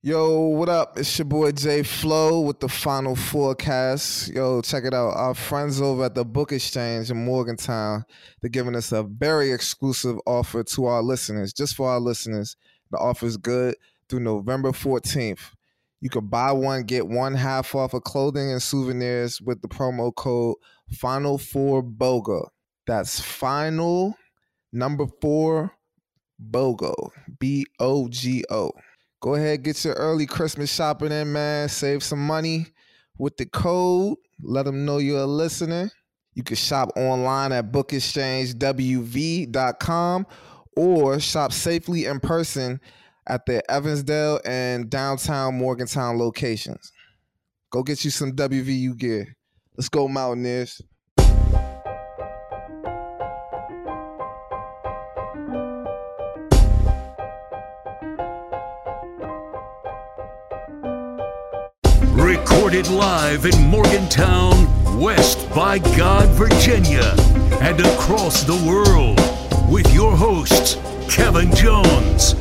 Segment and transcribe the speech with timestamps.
[0.00, 0.96] Yo, what up?
[0.96, 4.32] It's your boy Jay Flow with the Final Fourcast.
[4.32, 5.16] Yo, check it out.
[5.16, 8.04] Our friends over at the Book Exchange in Morgantown,
[8.40, 12.54] they're giving us a very exclusive offer to our listeners, just for our listeners.
[12.92, 13.74] The offer is good
[14.08, 15.50] through November 14th.
[16.00, 20.14] You can buy one, get one half off of clothing and souvenirs with the promo
[20.14, 20.54] code
[20.92, 22.50] Final Four Bogo.
[22.86, 24.14] That's Final
[24.72, 25.72] number four
[26.40, 27.10] Bogo.
[27.40, 28.70] B O G O.
[29.20, 31.68] Go ahead, get your early Christmas shopping in, man.
[31.68, 32.68] Save some money
[33.18, 34.16] with the code.
[34.40, 35.90] Let them know you're listening.
[36.34, 40.26] You can shop online at bookexchangewv.com
[40.76, 42.80] or shop safely in person
[43.26, 46.92] at the Evansdale and downtown Morgantown locations.
[47.70, 49.36] Go get you some WVU gear.
[49.76, 50.80] Let's go, Mountaineers.
[62.50, 67.14] Recorded live in Morgantown, West by God, Virginia,
[67.60, 69.20] and across the world
[69.70, 70.76] with your hosts,
[71.14, 72.32] Kevin Jones,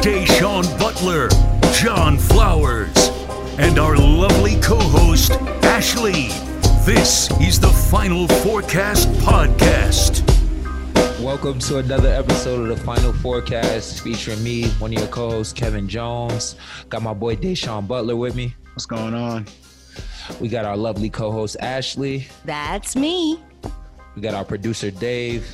[0.00, 1.28] Da'Sean Butler,
[1.74, 3.10] John Flowers,
[3.58, 6.28] and our lovely co host, Ashley.
[6.86, 10.26] This is the Final Fourcast Podcast.
[11.20, 15.52] Welcome to another episode of the Final Fourcast featuring me, one of your co hosts,
[15.52, 16.56] Kevin Jones.
[16.88, 18.54] Got my boy Da'Sean Butler with me.
[18.80, 19.44] What's going on?
[20.40, 22.26] We got our lovely co host, Ashley.
[22.46, 23.38] That's me.
[24.16, 25.46] We got our producer, Dave.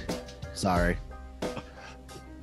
[0.54, 0.96] Sorry.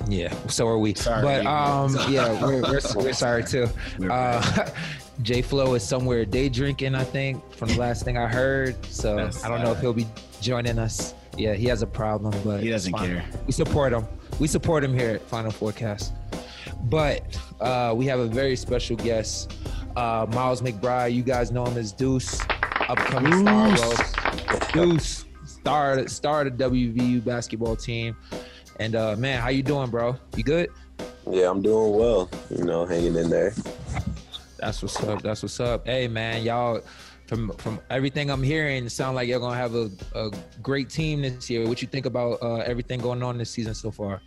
[0.09, 0.93] Yeah, so are we.
[0.93, 3.67] Sorry, but um, yeah, we're, we're, we're sorry too.
[3.97, 4.69] We're Uh,
[5.21, 8.75] J Flow is somewhere day drinking, I think, from the last thing I heard.
[8.87, 10.05] So That's I don't know if he'll be
[10.41, 11.13] joining us.
[11.37, 13.07] Yeah, he has a problem, but He doesn't fine.
[13.07, 13.25] care.
[13.47, 14.05] We support him.
[14.37, 16.11] We support him here at Final Fourcast.
[16.89, 17.23] But
[17.61, 19.53] uh, we have a very special guest,
[19.95, 21.13] uh, Miles McBride.
[21.13, 22.41] You guys know him as Deuce,
[22.89, 23.75] upcoming star.
[23.75, 24.59] Bro.
[24.73, 28.15] Deuce, star, star of the WVU basketball team.
[28.79, 30.15] And uh, man, how you doing, bro?
[30.35, 30.69] You good?
[31.29, 32.29] Yeah, I'm doing well.
[32.49, 33.53] You know, hanging in there.
[34.57, 35.21] That's what's up.
[35.21, 35.85] That's what's up.
[35.85, 36.81] Hey man, y'all
[37.27, 40.31] from from everything I'm hearing, it sound like you're gonna have a, a
[40.61, 41.67] great team this year.
[41.67, 44.21] What you think about uh, everything going on this season so far?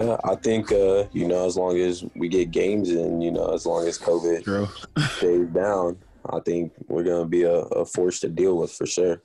[0.00, 3.52] Yeah, I think uh, you know, as long as we get games in, you know,
[3.52, 4.68] as long as COVID True.
[5.16, 5.98] stays down,
[6.30, 9.22] I think we're gonna be a, a force to deal with for sure.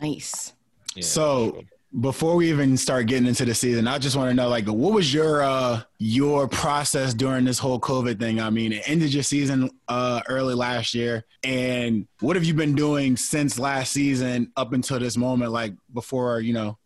[0.00, 0.54] Nice.
[1.00, 1.62] So
[2.00, 4.92] before we even start getting into the season, I just want to know, like, what
[4.92, 8.40] was your uh your process during this whole COVID thing?
[8.40, 12.74] I mean, it ended your season uh early last year, and what have you been
[12.74, 15.52] doing since last season up until this moment?
[15.52, 16.78] Like before, you know,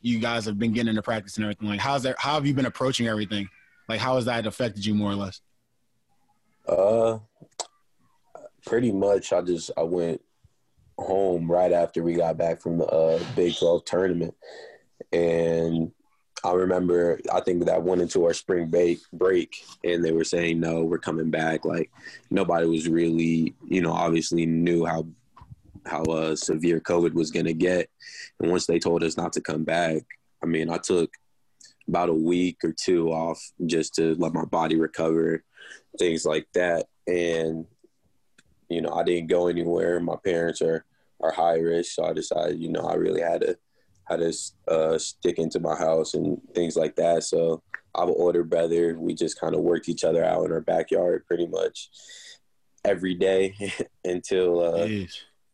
[0.00, 1.68] you guys have been getting into practice and everything.
[1.68, 2.16] Like, how's that?
[2.18, 3.48] How have you been approaching everything?
[3.88, 5.40] Like, how has that affected you more or less?
[6.68, 7.18] Uh,
[8.66, 10.20] pretty much, I just I went
[10.98, 14.34] home right after we got back from the uh, Big 12 tournament,
[15.12, 15.92] and
[16.44, 20.60] I remember I think that went into our spring break break, and they were saying
[20.60, 21.64] no, we're coming back.
[21.64, 21.90] Like
[22.30, 25.06] nobody was really, you know, obviously knew how
[25.88, 27.90] how uh, severe COVID was gonna get,
[28.40, 30.02] and once they told us not to come back,
[30.42, 31.10] I mean, I took
[31.88, 35.42] about a week or two off just to let my body recover,
[35.98, 36.86] things like that.
[37.06, 37.66] And,
[38.68, 39.98] you know, I didn't go anywhere.
[39.98, 40.84] My parents are,
[41.20, 41.92] are high risk.
[41.92, 43.58] So I decided, you know, I really had to,
[44.04, 44.32] had to
[44.68, 47.24] uh, stick into my house and things like that.
[47.24, 47.62] So
[47.94, 48.98] I have an older brother.
[48.98, 51.88] We just kind of worked each other out in our backyard pretty much
[52.84, 53.54] every day
[54.04, 54.86] until, uh.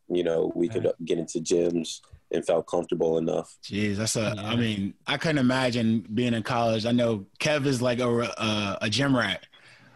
[0.08, 2.00] You know, we could get into gyms
[2.30, 3.56] and felt comfortable enough.
[3.62, 4.34] Jeez, that's a.
[4.38, 4.56] I Yeah.
[4.56, 6.86] mean, I couldn't imagine being in college.
[6.86, 9.46] I know Kev is like a a, a gym rat.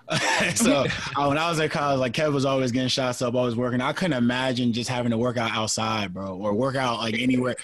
[0.55, 0.87] so
[1.17, 3.81] uh, when I was at college, like Kev was always getting shots up, always working.
[3.81, 7.57] I couldn't imagine just having to work out outside, bro, or work out like anywhere,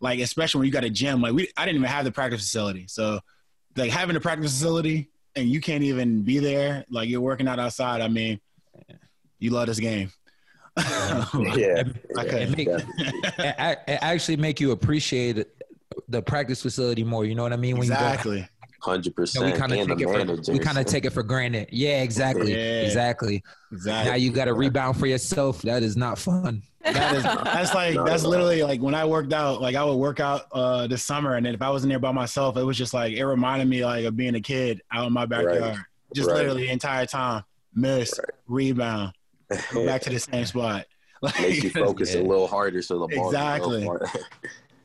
[0.00, 1.20] like especially when you got a gym.
[1.22, 3.20] Like we, I didn't even have the practice facility, so
[3.76, 7.58] like having a practice facility and you can't even be there, like you're working out
[7.58, 8.00] outside.
[8.00, 8.40] I mean,
[9.38, 10.12] you love this game.
[11.56, 11.82] Yeah.
[12.18, 12.84] I yeah, make- it,
[13.88, 15.46] it actually make you appreciate
[16.08, 17.24] the practice facility more.
[17.24, 17.74] You know what I mean?
[17.76, 18.48] When exactly.
[18.80, 19.44] Hundred you go, percent.
[19.46, 20.08] we kind of take it
[20.46, 21.68] for we kind of take it for granted.
[21.70, 22.80] Yeah, exactly, Yeah.
[22.82, 23.42] exactly.
[23.70, 24.10] Exactly.
[24.10, 25.62] Now you got to rebound for yourself.
[25.62, 26.62] That is not fun.
[26.82, 28.30] That is that's like No, that's no.
[28.30, 31.46] literally like when I worked out, like I would work out uh this summer and
[31.46, 34.04] then if I wasn't there by myself, it was just like it reminded me like
[34.04, 35.76] of being a kid out in my backyard.
[36.14, 36.38] Just Right.
[36.38, 37.44] literally the entire time.
[37.74, 39.12] Miss, rebound,
[39.72, 40.86] go back to the same spot.
[41.22, 43.82] Like, Makes you focus a little harder so the ball Exactly.
[43.86, 44.24] Can go far.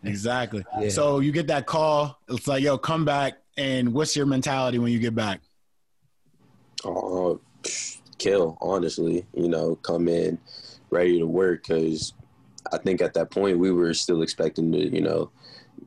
[0.03, 0.63] exactly.
[0.79, 0.89] Yeah.
[0.89, 4.91] So you get that call, it's like, yo, come back and what's your mentality when
[4.91, 5.41] you get back?
[6.85, 9.25] Oh, psh, kill, honestly.
[9.33, 10.37] You know, come in
[10.91, 12.13] ready to work because
[12.71, 15.31] I think at that point we were still expecting to, you know,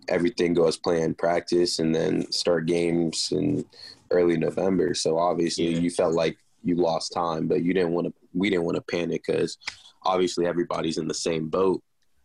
[0.08, 3.64] everything goes as planned practice and then start games in
[4.10, 4.94] early November.
[4.94, 5.78] So obviously Yeah.
[5.78, 8.82] you felt like you lost time, but you didn't want to, we didn't want to
[8.82, 9.58] panic because
[10.04, 11.82] obviously everybody's in the same boat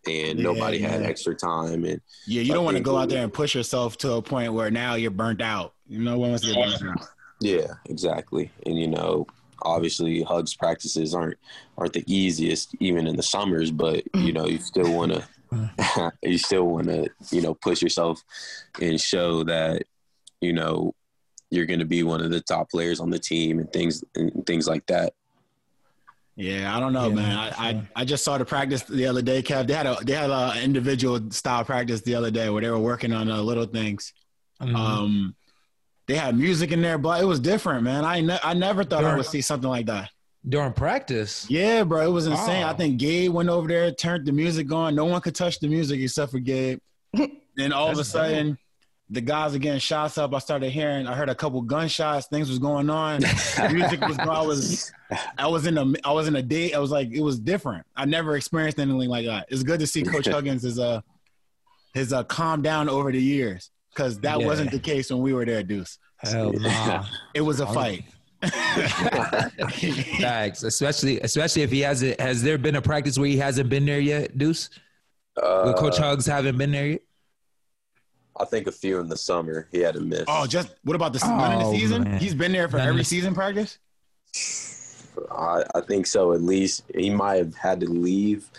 [0.07, 1.83] and Yeah, nobody had extra time.
[1.85, 4.21] And Yeah, you I don't want to go out there and push yourself to a
[4.21, 5.73] point where now you're burnt out.
[5.87, 7.07] You know, one wants to get burnt out.
[7.41, 8.51] Yeah, exactly.
[8.65, 9.27] And you know,
[9.61, 11.37] obviously hugs practices aren't
[11.77, 15.23] aren't the easiest even in the summers, but you know, you still want to
[16.23, 18.21] you still want to, you know, push yourself
[18.81, 19.83] and show that
[20.41, 20.93] you know
[21.49, 24.45] you're going to be one of the top players on the team and things and
[24.45, 25.13] things like that.
[26.37, 27.37] Yeah, I don't know, Yeah, man.
[27.37, 27.81] I, I.
[27.95, 29.67] I just saw the practice the other day, Kev.
[29.67, 32.79] They had a they had a individual style practice the other day where they were
[32.79, 34.13] working on uh, little things.
[34.61, 34.75] Mhm.
[34.75, 35.35] Um,
[36.07, 38.03] they had music in there, but it was different, man.
[38.03, 40.09] I ne- I never thought I would see something like that.
[40.47, 41.47] During practice.
[41.49, 42.63] Yeah, bro, it was insane.
[42.63, 44.93] I think Gabe went over there, turned the music on.
[44.93, 46.79] No one could touch the music except for Gabe.
[47.55, 48.57] then all of a sudden,
[49.09, 50.33] the guys are getting shots up.
[50.33, 52.25] I started hearing, I heard a couple gunshots.
[52.27, 53.21] Things was going on.
[53.71, 54.17] Music was.
[54.17, 54.91] I was,
[55.37, 56.73] I was in a, I was in a date.
[56.73, 57.85] I was like, it was different.
[57.95, 59.45] I never experienced anything like that.
[59.49, 61.01] It's good to see Coach Huggins is uh,
[61.93, 64.45] his uh, calm down over the years because that Yeah.
[64.47, 65.99] wasn't the case when we were there, Deuce.
[66.17, 67.05] Hell nah.
[67.35, 68.05] It was a fight.
[70.19, 70.63] Facts.
[70.63, 73.99] Especially especially if he hasn't has there been a practice where he hasn't been there
[73.99, 74.69] yet, Deuce?
[75.35, 77.01] Where Coach Uh, Hugs haven't been there yet?
[78.37, 80.25] I think a few in the summer he had to miss.
[80.27, 82.03] Oh, just what about the oh, none of the Oh, season?
[82.03, 82.19] man.
[82.19, 83.77] He's been there for None every the- season practice.
[85.31, 86.33] I, I think so.
[86.33, 88.49] At least he might have had to leave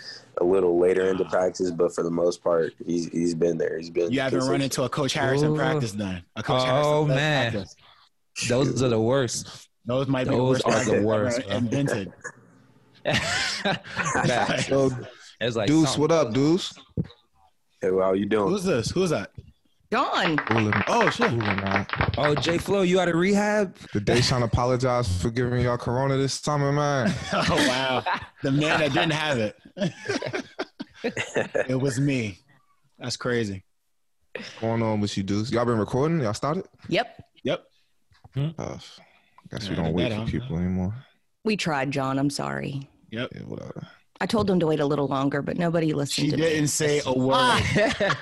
[0.41, 1.29] a little later into ah.
[1.29, 3.77] practice, but for the most part, he's he's been there.
[3.77, 4.11] He's been.
[4.11, 5.55] You haven't run into a Coach Harrison Ooh.
[5.55, 6.23] practice then.
[6.35, 6.65] A Coach Oh,
[7.05, 7.51] Harrison man.
[7.51, 7.75] practice.
[8.47, 9.69] Those are the worst.
[9.85, 11.57] Those might be Those the worst are the worst, ever bro.
[11.57, 12.13] invented.
[13.05, 14.67] Facts.
[14.69, 14.89] Yo,
[15.39, 16.73] It's like Deuce, what up, Deuce?
[17.81, 18.49] Hey, well, how you doing?
[18.49, 18.89] Who's this?
[18.91, 19.31] Who's that?
[19.89, 20.35] Dawn.
[20.37, 21.29] Cooling, Oh shit!
[21.29, 21.85] cooling.
[22.17, 23.77] Oh, J Flow, you out of rehab?
[23.93, 27.13] Did Da'Sean apologize for giving y'all Corona this summer, man?
[27.33, 28.03] Oh wow!
[28.43, 29.55] The man that didn't have it.
[31.69, 32.39] it was me.
[32.99, 33.63] That's crazy.
[34.35, 35.51] What's going on with you, Deuce?
[35.51, 36.19] Y'all been recording?
[36.21, 36.65] Y'all started?
[36.89, 37.23] Yep.
[37.43, 37.63] Yep.
[38.35, 38.77] Uh,
[39.49, 40.25] guess Yeah, we don't wait for huh?
[40.25, 40.93] people anymore.
[41.45, 42.19] We tried, John.
[42.19, 42.89] I'm sorry.
[43.11, 43.29] Yep.
[43.33, 43.87] Yeah, whatever.
[44.19, 46.67] I told them to wait a little longer, but nobody listened She to didn't me.
[46.67, 47.61] say a word.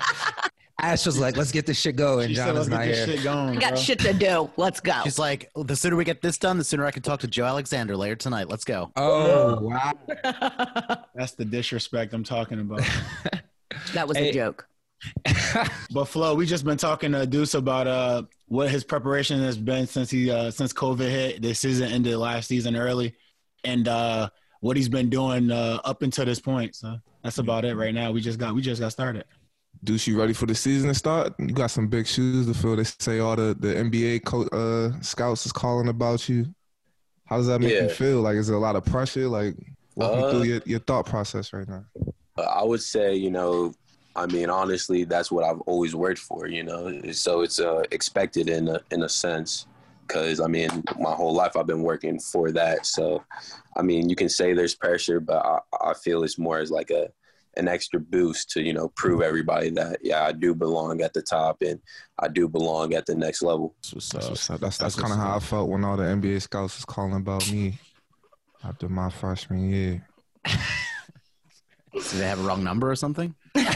[0.78, 2.28] Ash was like, let's get this shit going.
[2.28, 3.06] She said, John is not here.
[3.22, 4.50] going, I got bro." shit to do.
[4.58, 5.00] Let's go.
[5.04, 7.44] She's like, the sooner we get this done, the sooner I can talk to Joe
[7.46, 8.48] Alexander later tonight.
[8.50, 8.92] Let's go.
[8.94, 9.92] Oh, wow.
[11.14, 12.82] That's the disrespect I'm talking about.
[13.94, 14.30] that was Hey.
[14.30, 14.68] a joke.
[15.92, 19.86] But Flo, we just been talking to Deuce about uh what his preparation has been
[19.86, 21.42] since he uh since COVID hit.
[21.42, 23.14] This season ended last season early,
[23.64, 24.28] and uh
[24.60, 26.74] what he's been doing uh up until this point.
[26.74, 28.10] So that's about it right now.
[28.10, 29.24] We just got we just got started.
[29.86, 31.34] Deuce, you ready for the season to start?
[31.38, 32.76] You got some big shoes to fill.
[32.76, 36.52] They say all the, the NBA co- uh, scouts is calling about you.
[37.26, 37.82] How does that make Yeah.
[37.82, 38.20] you feel?
[38.22, 39.28] Like, is there a lot of pressure?
[39.28, 39.54] Like,
[39.94, 41.84] walk me Uh, through your, your thought process right now.
[42.36, 43.74] I would say, you know,
[44.14, 47.12] I mean, honestly, that's what I've always worked for, you know.
[47.12, 49.66] So it's uh, expected in a in a sense,
[50.06, 52.86] because I mean, my whole life I've been working for that.
[52.86, 53.24] So,
[53.76, 56.90] I mean, you can say there's pressure, but I, I feel it's more as like
[56.90, 57.08] a
[57.56, 61.22] an extra boost to you know prove everybody that yeah, I do belong at the
[61.22, 61.80] top and
[62.18, 63.74] I do belong at the next level.
[63.82, 64.30] That's what's That's up.
[64.30, 64.46] what's.
[64.48, 66.84] That's, that's That's kind of what's how I felt when all the NBA scouts was
[66.84, 67.78] calling about me
[68.64, 70.06] after my freshman year.
[70.44, 73.34] Did they have a wrong number or something?
[73.54, 73.72] Looking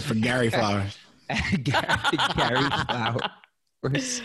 [0.00, 0.96] for Gary Flowers.
[1.62, 1.86] Gary,
[2.34, 4.22] Gary Flowers.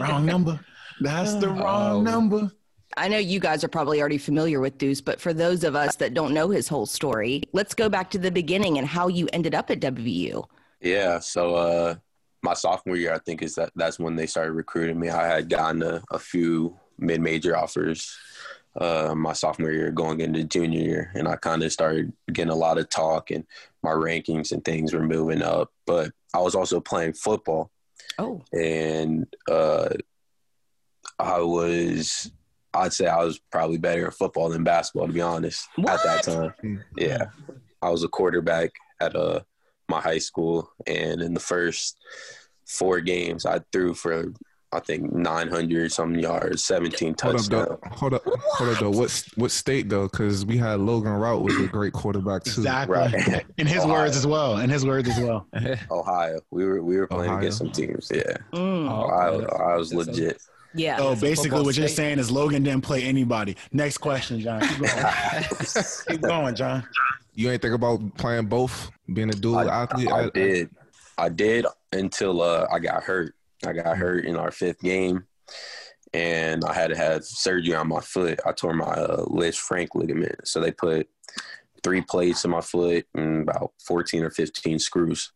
[0.00, 0.58] Wrong number.
[1.00, 1.52] That's the oh.
[1.52, 2.10] wrong Oh.
[2.10, 2.50] number.
[2.98, 5.96] I know you guys are probably already familiar with Deuce, but for those of us
[5.96, 9.28] that don't know his whole story, let's go back to the beginning and how you
[9.32, 10.44] ended up at WVU.
[10.80, 11.94] Yeah, so uh
[12.42, 15.08] my sophomore year I think is that that's when they started recruiting me.
[15.10, 18.16] I had gotten a, a few mid-major offers
[18.80, 22.56] uh my sophomore year going into junior year and I kind of started getting a
[22.56, 23.44] lot of talk and
[23.82, 27.70] my rankings and things were moving up, but I was also playing football
[28.18, 29.90] Oh, and uh
[31.18, 32.30] I was
[32.74, 36.22] I'd say I was probably better at football than basketball to be honest at that
[36.22, 36.84] time.
[36.96, 37.26] Yeah.
[37.82, 38.70] I was a quarterback
[39.00, 39.40] at uh
[39.88, 41.96] my high school and in the first
[42.66, 44.32] four games I threw for
[44.70, 47.48] I think 900 some yards, 17 Hold up, touchdowns.
[47.48, 47.78] though.
[47.90, 48.90] Hold up, hold up, though.
[48.90, 50.08] What what state though?
[50.08, 52.50] Because we had Logan Rout was a great quarterback too.
[52.60, 52.94] Exactly.
[52.98, 53.46] Right.
[53.56, 53.92] In his Ohio.
[54.02, 54.58] words as well.
[54.58, 55.46] In his words as well.
[55.90, 56.40] Ohio.
[56.50, 57.38] We were we were playing Ohio.
[57.38, 58.10] against some teams.
[58.14, 58.24] Yeah.
[58.52, 58.90] mm.
[58.90, 60.42] Oh, Ohio, that's- Ohio was that's- legit.
[60.74, 60.98] Yeah.
[60.98, 61.96] So basically, what you're state.
[61.96, 63.56] saying is Logan didn't play anybody.
[63.72, 64.60] Next question, John.
[64.60, 65.44] Keep going,
[66.08, 66.86] Keep going John.
[67.34, 70.10] You ain't think about playing both, being a dual I, athlete?
[70.10, 70.70] I did.
[71.16, 73.34] I did until uh, I got hurt.
[73.66, 75.24] I got hurt in our fifth game,
[76.12, 78.40] and I had to have surgery on my foot.
[78.46, 81.08] I tore my uh, Lisfranc ligament, so they put
[81.82, 85.32] three plates in my foot and about fourteen or fifteen screws.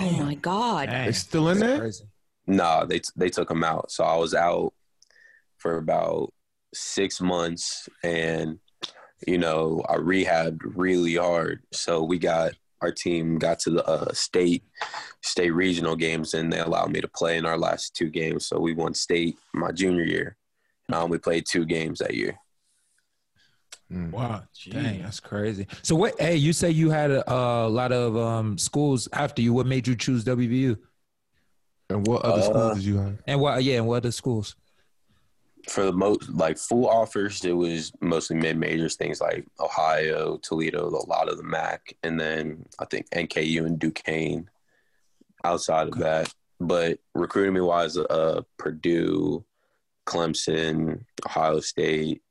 [0.00, 0.88] Oh my God.
[0.88, 1.78] They still in there?
[1.78, 2.04] Crazy.
[2.46, 3.90] Nah, they they took him out.
[3.90, 4.74] So I was out
[5.58, 6.32] for about
[6.74, 8.58] six months, and
[9.26, 11.62] you know I rehabbed really hard.
[11.72, 14.62] So we got our team got to the uh, state
[15.22, 18.46] state regional games, and they allowed me to play in our last two games.
[18.46, 20.36] So we won state my junior year.
[20.90, 22.38] I only played two games that year.
[23.90, 25.66] Wow, dang, that's crazy.
[25.82, 26.20] So what?
[26.20, 29.52] Hey, you say you had a, a lot of um, schools after you.
[29.52, 30.76] What made you choose WVU?
[31.94, 33.18] And what other Uh, schools did you have?
[33.26, 33.62] And what?
[33.62, 34.56] Yeah, and what other schools?
[35.68, 40.88] For the most like full offers, it was mostly mid majors, things like Ohio, Toledo,
[40.88, 44.50] a lot of the MAC, and then I think NKU and Duquesne.
[45.44, 49.44] Outside of that, but recruiting me wise, uh, Purdue,
[50.06, 52.22] Clemson, Ohio State,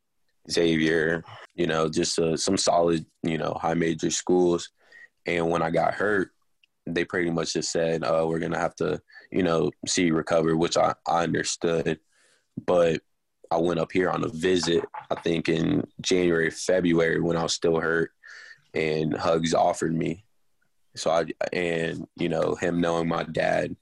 [0.49, 4.69] Xavier, you know, just uh, some solid, you know, high major schools.
[5.27, 6.31] And when I got hurt,
[6.85, 10.15] they pretty much just said, uh, we're going to have to, you know, see you
[10.15, 11.99] recover, which I, I understood.
[12.65, 13.01] But
[13.51, 17.53] I went up here on a visit, I think in January, February, when I was
[17.53, 18.11] still hurt,
[18.73, 20.25] and Hugs offered me.
[20.95, 23.75] So I, and, you know, him knowing my dad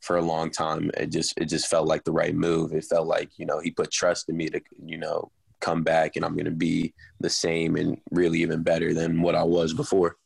[0.00, 2.72] for a long time, it just, it just felt like the right move.
[2.72, 5.30] It felt like, you know, he put trust in me to, you know,
[5.60, 9.34] come back and I'm going to be the same and really even better than what
[9.34, 10.16] I was before.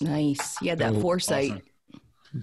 [0.00, 0.60] Nice.
[0.62, 1.02] You had that Dope.
[1.02, 1.50] foresight.
[1.50, 1.62] Awesome.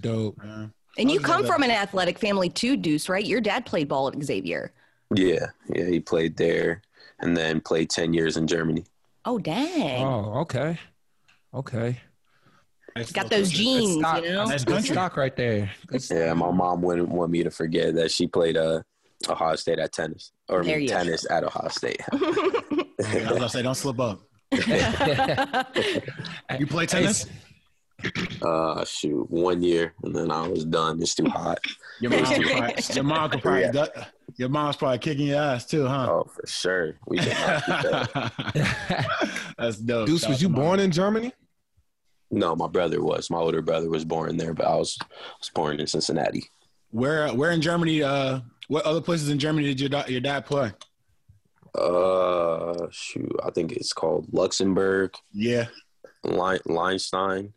[0.00, 0.38] Dope.
[0.44, 0.66] Yeah.
[0.98, 3.24] And you come from an athletic family too, Deuce, right?
[3.24, 4.72] Your dad played ball at Xavier.
[5.14, 5.46] Yeah.
[5.74, 5.86] Yeah.
[5.86, 6.82] He played there
[7.20, 8.84] and then played 10 years in Germany.
[9.24, 10.04] Oh, dang.
[10.04, 10.78] Oh, okay,
[11.54, 12.00] okay.
[13.14, 14.46] Got those Good genes, you know?
[14.48, 15.70] That's Good stock right there.
[15.86, 16.02] Good.
[16.10, 16.34] Yeah.
[16.34, 18.82] My mom wouldn't want me to forget that she played uh,
[19.28, 20.96] Ohio State at tennis or I There mean, you go.
[20.98, 22.00] tennis at Ohio State.
[22.12, 24.20] I was gonna say, don't slip up.
[26.58, 27.26] You play tennis?
[28.42, 31.00] Uh, shoot, one year and then I was done.
[31.00, 31.58] It's too hot.
[32.00, 33.86] Your mom, could probably, your mom could probably, Yeah.
[34.36, 36.06] your mom's probably kicking your ass too, huh?
[36.10, 36.94] Oh, for sure.
[37.06, 37.82] We could not keep
[38.54, 39.54] that.
[39.58, 40.06] That's dope.
[40.06, 40.60] Deuce, was to you mom.
[40.60, 41.32] born in Germany?
[42.30, 43.30] No, my brother was.
[43.30, 44.98] My older brother was born there, but I was
[45.38, 46.44] was born in Cincinnati.
[46.90, 48.02] Where, where in Germany?
[48.02, 50.72] Uh, what other places in Germany did your da- your dad play?
[51.74, 55.14] Uh, shoot, I think it's called Luxembourg.
[55.32, 55.66] Yeah,
[56.24, 57.52] Lein- Leinstein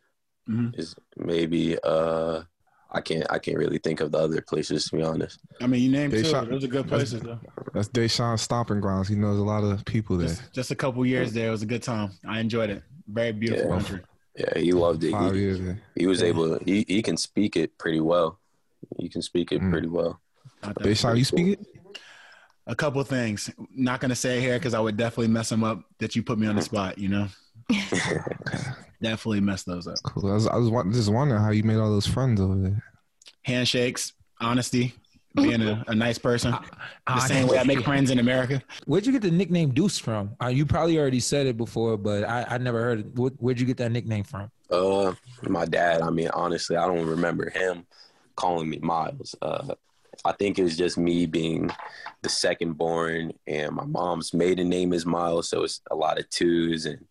[0.49, 0.77] Mhm.
[0.79, 1.77] is maybe.
[1.83, 2.43] Uh,
[2.91, 3.25] I can't.
[3.29, 5.39] I can't really think of the other places to be honest.
[5.59, 6.29] I mean, you named They two.
[6.29, 7.21] shot- Those are good places.
[7.21, 7.39] Though.
[7.73, 9.07] That's Da'Sean's stomping grounds.
[9.09, 10.29] He knows a lot of people there.
[10.29, 11.47] Just, just a couple years there.
[11.49, 12.11] It was a good time.
[12.27, 12.83] I enjoyed it.
[13.07, 13.75] Very beautiful Yeah.
[13.77, 14.01] country.
[14.37, 15.11] Yeah, he loved it.
[15.11, 15.81] Five He, years there.
[15.95, 16.57] he was able.
[16.57, 18.39] To, he he can speak it pretty well.
[18.99, 19.71] He can speak it Mm.
[19.71, 20.21] pretty well.
[20.63, 21.65] Not Da'Sean, you speak it?
[22.67, 23.49] a couple of things.
[23.75, 25.83] Not gonna say it here because I would definitely mess them up.
[25.99, 26.97] That you put me on the spot.
[26.97, 27.27] You know,
[29.01, 29.95] definitely messed those up.
[30.03, 30.29] Cool.
[30.31, 32.83] I was, I was wa- just wondering how you made all those friends over there.
[33.43, 34.93] Handshakes, honesty,
[35.35, 36.51] being a, a nice person.
[36.51, 36.59] The
[37.07, 38.61] Ah, same way I make friends in America.
[38.85, 40.35] Where'd you get the nickname Deuce from?
[40.41, 43.05] Uh, you probably already said it before, but I, I never heard it.
[43.15, 44.49] What, where'd you get that nickname from?
[44.69, 46.01] Uh, my dad.
[46.01, 47.85] I mean, honestly, I don't remember him
[48.35, 49.35] calling me Miles.
[49.41, 49.75] Uh,
[50.23, 51.69] I think it was just me being
[52.23, 56.27] the second born, and my mom's maiden name is Miles, so it's a lot of
[56.31, 57.05] twos, and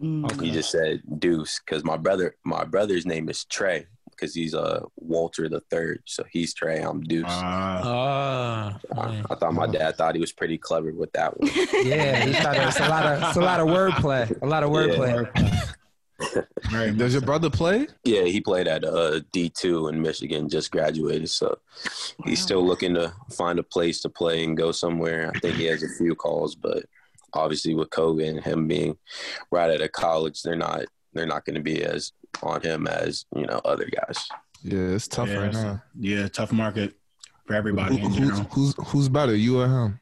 [0.00, 0.40] Mm.
[0.42, 4.80] he just said Deuce because my brother, my brother's name is Trey because he's uh
[4.96, 7.24] Walter the third, so he's Trey, I'm Deuce.
[7.26, 11.50] Uh, Ah, I, I thought my dad thought he was pretty clever with that one.
[11.84, 14.62] yeah, he's trying to- it's a lot of it's a lot of wordplay, a lot
[14.62, 15.28] of wordplay.
[16.70, 17.86] very Does your brother play?
[18.04, 21.30] Yeah, he played at uh, D2 in Michigan, just graduated.
[21.30, 21.58] So
[22.24, 25.32] he's still looking to find a place to play and go somewhere.
[25.34, 26.84] I think he has a few calls, but
[27.34, 28.96] obviously with COVID and him being
[29.50, 33.24] right out of college, they're not they're not going to be as on him as
[33.34, 34.28] you know other guys.
[34.62, 35.82] Yeah, it's tough yeah, right so- now.
[35.98, 36.94] yeah, tough market
[37.46, 40.00] for Who, everybody in who's, who's who's better, you or him?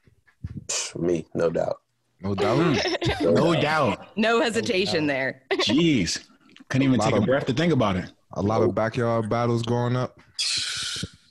[0.97, 1.81] Me, no doubt.
[2.21, 2.85] No doubt.
[3.21, 4.07] No doubt.
[4.17, 5.43] No hesitation there.
[5.53, 6.25] Jeez,
[6.69, 8.11] couldn't even Lot take a breath to think about it.
[8.35, 10.19] A lot of backyard battles growing up.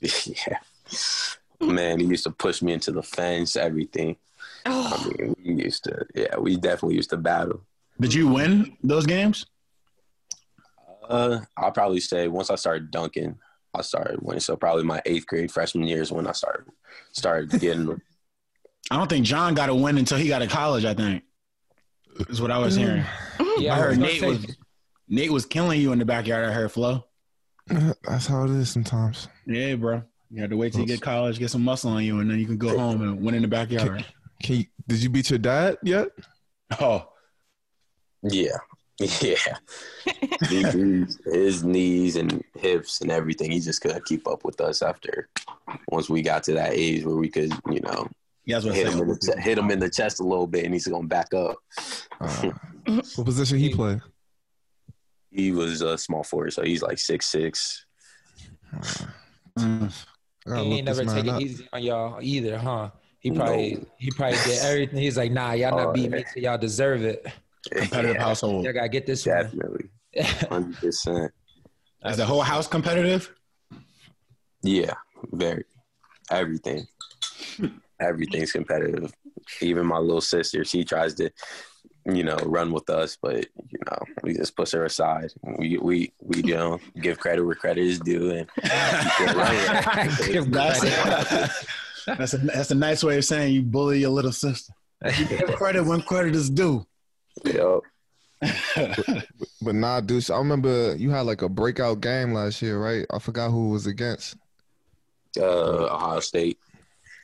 [0.00, 0.58] yeah,
[1.60, 4.16] man, he used to push me into the fence, everything.
[4.66, 7.62] Oh, I mean, we used to, yeah, we definitely used to battle.
[8.00, 9.46] Did you win those games?
[11.08, 13.38] Uh, I'll probably say once I started dunking,
[13.74, 14.40] I started winning.
[14.40, 16.66] So probably my eighth grade freshman year is when I started
[17.12, 18.00] started getting
[18.90, 20.84] I don't think John got a win until he got to college.
[20.84, 21.22] I think
[22.28, 23.04] is what I was hearing.
[23.58, 24.56] Yeah, I I was heard Nate say- was
[25.08, 26.44] Nate was killing you in the backyard.
[26.44, 27.04] I heard Flo.
[27.66, 29.28] That's how it is sometimes.
[29.46, 30.02] Yeah, bro.
[30.30, 32.38] You had to wait till you get college, get some muscle on you, and then
[32.38, 34.04] you can go home and win in the backyard.
[34.42, 36.08] Can you, did you beat your dad yet?
[36.80, 37.08] Oh,
[38.22, 38.56] Yeah,
[39.00, 39.34] yeah.
[40.48, 43.50] He- he's- his knees and hips and everything.
[43.50, 45.28] He just couldn't keep up with us after
[45.90, 48.08] once we got to that age where we could, you know,
[48.44, 50.72] yeah, hit him in I'm the hit him in the chest a little bit, and
[50.72, 51.56] he's gonna back up.
[52.18, 52.50] Uh,
[53.16, 54.00] what position he play?
[55.30, 57.84] He was a small forward, so he's like six six.
[59.58, 59.92] Mm.
[60.46, 61.42] He ain't never this man taken up.
[61.42, 62.90] easy on y'all either, huh?
[63.20, 63.84] He probably No.
[63.98, 64.98] he probably did everything.
[65.00, 67.26] He's like, nah, y'all not Oh, beat me, so y'all deserve it.
[67.70, 68.64] competitive Yeah, household.
[68.64, 69.36] Y'all gotta get this one.
[69.44, 69.90] definitely,
[70.48, 71.32] hundred percent.
[72.06, 73.34] Is the whole house competitive?
[74.62, 74.94] Yeah,
[75.32, 75.64] very
[76.30, 76.86] everything.
[78.00, 79.12] Everything's competitive.
[79.60, 81.30] Even my little sister, she tries to,
[82.06, 85.32] you know, run with us, but you know, we just push her aside.
[85.58, 88.48] We we we you know give credit where credit is due, and
[90.32, 91.50] Give That's credit.
[92.16, 94.72] That's a that's a nice way of saying you bully your little sister.
[95.18, 96.86] You give credit when credit is due.
[97.44, 97.82] Yup.
[99.60, 103.04] But nah, dude, I remember you had like a breakout game last year, right?
[103.12, 104.36] I forgot who it was against.
[105.38, 105.42] uh,
[105.94, 106.58] Ohio State.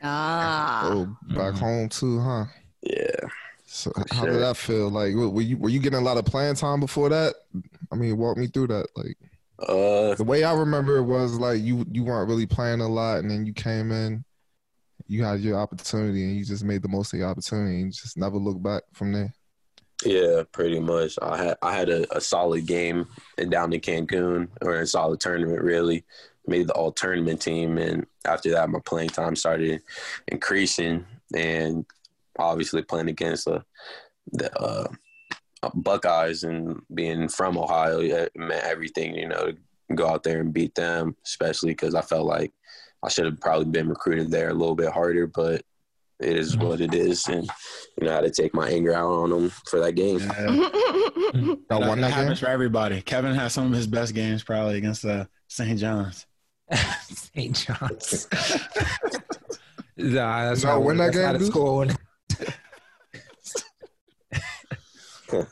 [0.02, 0.88] Ah.
[0.92, 2.44] Oh, back home too, huh?
[2.82, 3.28] Yeah.
[3.66, 4.32] So how sure.
[4.32, 4.90] did that feel?
[4.90, 7.34] Like, were you were you getting a lot of playing time before that?
[7.90, 8.86] I mean, walk me through that.
[8.96, 9.16] Like
[9.58, 13.18] Uh, the way I remember it was like you you weren't really playing a lot,
[13.20, 14.24] and then you came in,
[15.06, 18.16] you had your opportunity, and you just made the most of your opportunity, and just
[18.16, 19.34] never looked back from there.
[20.04, 21.18] yeah, pretty much.
[21.20, 23.06] I had I had a, a solid game
[23.38, 25.62] in, down in Cancun, or a solid tournament.
[25.62, 26.04] Really
[26.46, 29.82] made the all tournament team, and after that, my playing time started
[30.28, 31.84] increasing, and
[32.38, 33.61] obviously playing against uh,
[34.32, 34.88] the uh,
[35.75, 39.14] Buckeyes and being from Ohio it meant everything.
[39.14, 39.52] You know,
[39.95, 42.52] go out there and beat them, especially because I felt like
[43.04, 45.62] I should have probably been recruited there a little bit harder, but
[46.21, 47.49] it is what it is, and
[48.00, 50.21] you know how to take my anger out on them for that game.
[50.21, 50.47] Yeah.
[51.71, 52.10] Y'all won That that game.
[52.10, 53.02] happens for everybody.
[53.02, 55.78] Kevin has some of his best games probably against uh, St.
[55.78, 56.25] John's.
[57.08, 57.54] St.
[57.54, 58.26] John's.
[59.97, 61.49] nah, that's Y'all not, win that that's game, not a dude?
[61.49, 61.75] score.
[61.76, 61.97] one.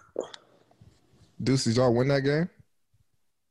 [1.42, 2.48] Deuce, did y'all win that game?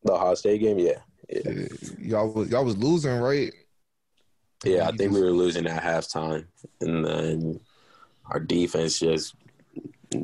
[0.04, 0.94] The Ohio State game, yeah,
[1.30, 1.68] yeah, Yeah,
[2.00, 3.52] Y'all was y'all was losing, right?
[4.64, 4.88] Yeah.
[4.88, 6.46] I think we were losing at halftime,
[6.82, 7.60] and then
[8.32, 9.36] our defense just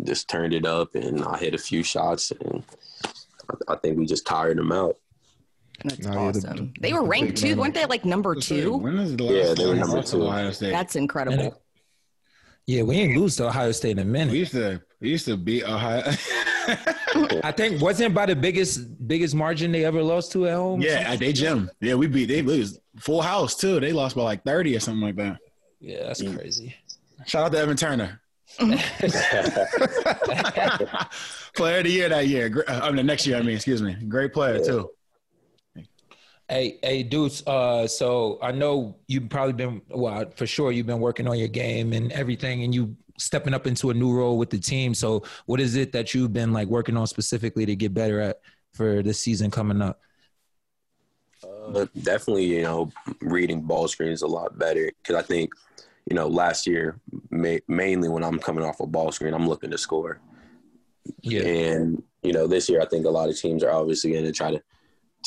[0.04, 2.64] just turned it up, and I hit a few shots, and
[3.50, 4.98] I, I think we just tired them out.
[5.84, 6.74] That's No, yeah, the- awesome.
[6.74, 7.56] the- they were ranked big too.
[7.56, 8.78] Weren't they like number two?
[8.78, 10.24] When is the last Yeah, they were number two.
[10.24, 10.72] Ohio State?
[10.72, 11.62] That's incredible.
[12.68, 14.34] Yeah, we ain't lose to Ohio State in a minute.
[14.34, 14.40] we minute.
[14.40, 16.04] used to we used to beat Ohio.
[17.44, 20.82] I think wasn't by the biggest biggest margin they ever lost to at home.
[20.82, 21.72] yeah, at they gym.
[21.80, 23.80] Yeah, we beat they lose full house too.
[23.80, 25.38] They lost by like thirty or something like that.
[25.80, 26.76] yeah, that's crazy.
[27.26, 28.22] Shout out to Evan Turner.
[31.56, 32.66] player of the year that year.
[32.68, 33.38] Uh, I mean, the next year.
[33.38, 33.94] I mean, excuse me.
[34.08, 34.90] Great player too.
[36.50, 37.46] Hey, hey, Deuce.
[37.46, 40.72] Uh, so I know you've probably been well for sure.
[40.72, 44.14] You've been working on your game and everything, and you stepping up into a new
[44.14, 44.94] role with the team.
[44.94, 48.38] So, what is it that you've been like working on specifically to get better at
[48.74, 50.00] for this season coming up?
[51.44, 52.90] Uh, definitely, you know,
[53.22, 55.52] reading ball screens a lot better because I think,
[56.10, 59.72] you know, last year ma- mainly when I'm coming off a ball screen, I'm looking
[59.72, 60.20] to score,
[61.22, 64.26] Yeah, and you know, this year I think a lot of teams are obviously going
[64.26, 64.62] to try to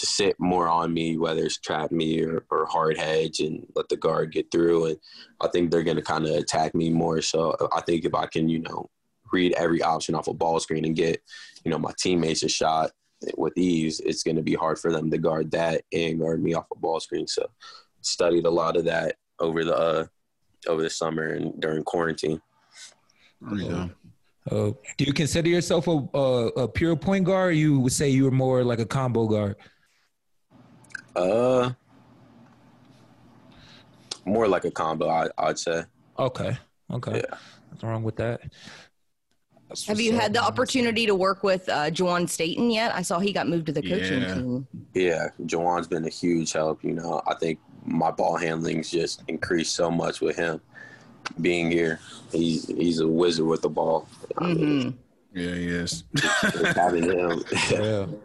[0.00, 3.88] to sit more on me, whether it's trap me or, or hard hedge and let
[3.88, 4.96] the guard get through, and
[5.40, 7.22] I think they're going to kind of attack me more.
[7.22, 8.88] So I think if I can, you know,
[9.32, 11.22] read every option off a ball screen and get,
[11.64, 12.90] you know, my teammates a shot
[13.36, 16.54] with ease, it's going to be hard for them to guard that and guard me
[16.54, 17.26] off a ball screen.
[17.26, 17.48] So,
[18.02, 20.06] studied a lot of that over the uh,
[20.66, 22.40] over the summer and during quarantine.
[23.40, 23.90] There you go.
[24.50, 27.50] Uh, do you consider yourself a, a a pure point guard?
[27.50, 29.56] Or you would say you were more like a combo guard.
[31.20, 31.72] Uh,
[34.24, 35.85] more like a combo, I, I'd say.
[36.18, 36.56] Okay,
[36.92, 37.16] okay.
[37.28, 37.37] Yeah.
[37.70, 38.40] What's wrong with that?
[39.68, 40.48] That's Have you up, had the man.
[40.48, 42.94] opportunity to work with uh, Juwan Staten yet?
[42.94, 44.35] I saw he got moved to the coaching Yeah.
[44.35, 44.66] team.
[44.94, 46.83] Yeah, Juwan's been a huge help.
[46.85, 50.61] You know, I think my ball handling's just increased so much with him
[51.40, 52.00] being here.
[52.33, 54.09] He's he's a wizard with the ball.
[54.38, 54.98] I mean,
[55.33, 56.04] Yeah, he is.
[56.74, 58.06] having him, Yeah.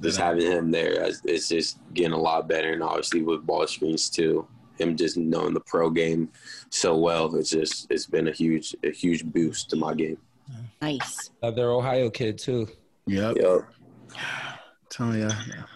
[0.00, 2.72] just having him there, it's- it's just getting a lot better.
[2.72, 4.46] And obviously with ball screens too,
[4.78, 6.28] him just knowing the pro game
[6.70, 10.18] so well, it's just it's been a huge a huge boost to my game.
[10.80, 11.30] Nice.
[11.42, 12.68] Uh, Another Ohio kid too.
[13.06, 13.36] Yep.
[13.40, 13.60] Yep.
[14.90, 15.30] Telling you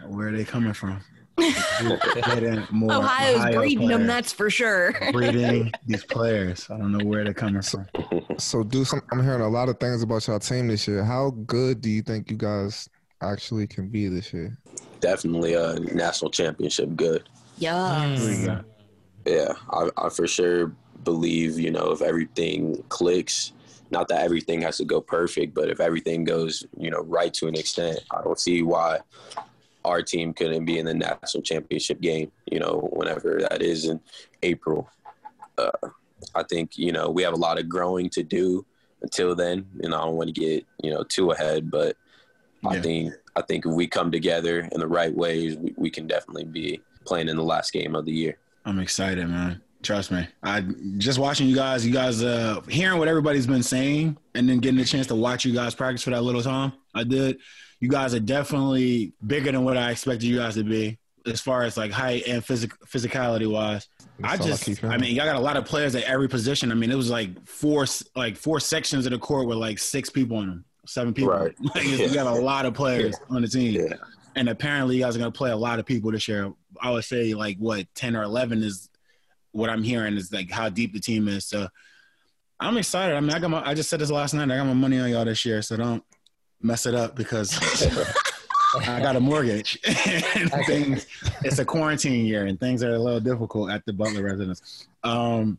[0.08, 1.00] where are they coming from.
[1.38, 4.94] Getting more Ohio's Ohio breeding them, that's for sure.
[5.12, 6.66] breeding these players.
[6.70, 7.86] I don't know where they're coming from.
[8.38, 11.02] So, Deuce, I'm, I'm hearing a lot of things about y'all team this year.
[11.02, 12.86] How good do you think you guys
[13.22, 14.56] actually can be this year?
[15.00, 17.28] Definitely a national championship good.
[17.58, 18.16] Yeah.
[18.16, 18.64] Here.
[19.24, 20.72] Yeah, I, I for sure
[21.04, 23.52] believe, you know, if everything clicks,
[23.90, 27.48] not that everything has to go perfect, but if everything goes, you know, right to
[27.48, 29.00] an extent, I don't see why
[29.84, 34.00] our team couldn't be in the national championship game, you know, whenever that is in
[34.42, 34.88] April.
[35.56, 35.70] Uh,
[36.34, 38.66] I think, you know, we have a lot of growing to do
[39.02, 41.96] until then, and I don't want to get, you know, too ahead, but
[42.64, 46.06] I think I think if we come together in the right ways, we, we can
[46.06, 48.38] definitely be playing in the last game of the year.
[48.64, 49.60] I'm excited, man.
[49.82, 50.26] Trust me.
[50.42, 50.62] I
[50.98, 54.80] just watching you guys, you guys uh hearing what everybody's been saying and then getting
[54.80, 57.38] a chance to watch you guys practice for that little time I did.
[57.78, 61.62] You guys are definitely bigger than what I expected you guys to be as far
[61.62, 63.86] as like height and physic physicality wise.
[64.22, 66.28] I That's I just keep I mean, y'all got a lot of players at every
[66.28, 66.72] position.
[66.72, 70.08] I mean, it was like four like four sections of the court with like six
[70.08, 71.32] people in them, seven people.
[71.32, 71.54] Right.
[71.74, 73.94] Like, you got a lot of players on the team Yeah.
[74.34, 76.52] and apparently you guys are going to play a lot of people this year.
[76.80, 78.88] I would say like what ten or eleven is
[79.52, 81.46] what I'm hearing is like how deep the team is.
[81.46, 81.68] So
[82.60, 83.14] I'm excited.
[83.16, 83.66] I mean, I got my.
[83.66, 84.50] I just said this last night.
[84.50, 86.02] I got my money on y'all this year, so don't
[86.62, 87.58] mess it up because
[88.86, 91.06] I got a mortgage and things.
[91.44, 94.86] It's a quarantine year and things are a little difficult at the Butler residence.
[95.04, 95.58] Um,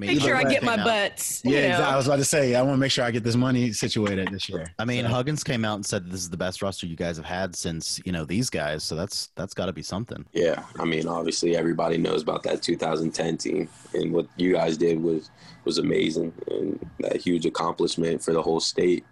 [0.00, 1.42] mean, Make sure I get my out- butts.
[1.44, 1.66] you yeah, know.
[1.68, 1.92] exactly.
[1.92, 4.28] I was about to say I want to make sure I get this money situated
[4.32, 4.66] this year.
[4.78, 7.16] I mean, So- Huggins came out and said this is the best roster you guys
[7.16, 8.82] have had since you know these guys.
[8.82, 10.24] So that's that's got to be something.
[10.32, 15.00] Yeah, I mean, obviously everybody knows about that 2010 team, and what you guys did
[15.02, 15.30] was
[15.64, 19.04] was amazing, and that huge accomplishment for the whole state.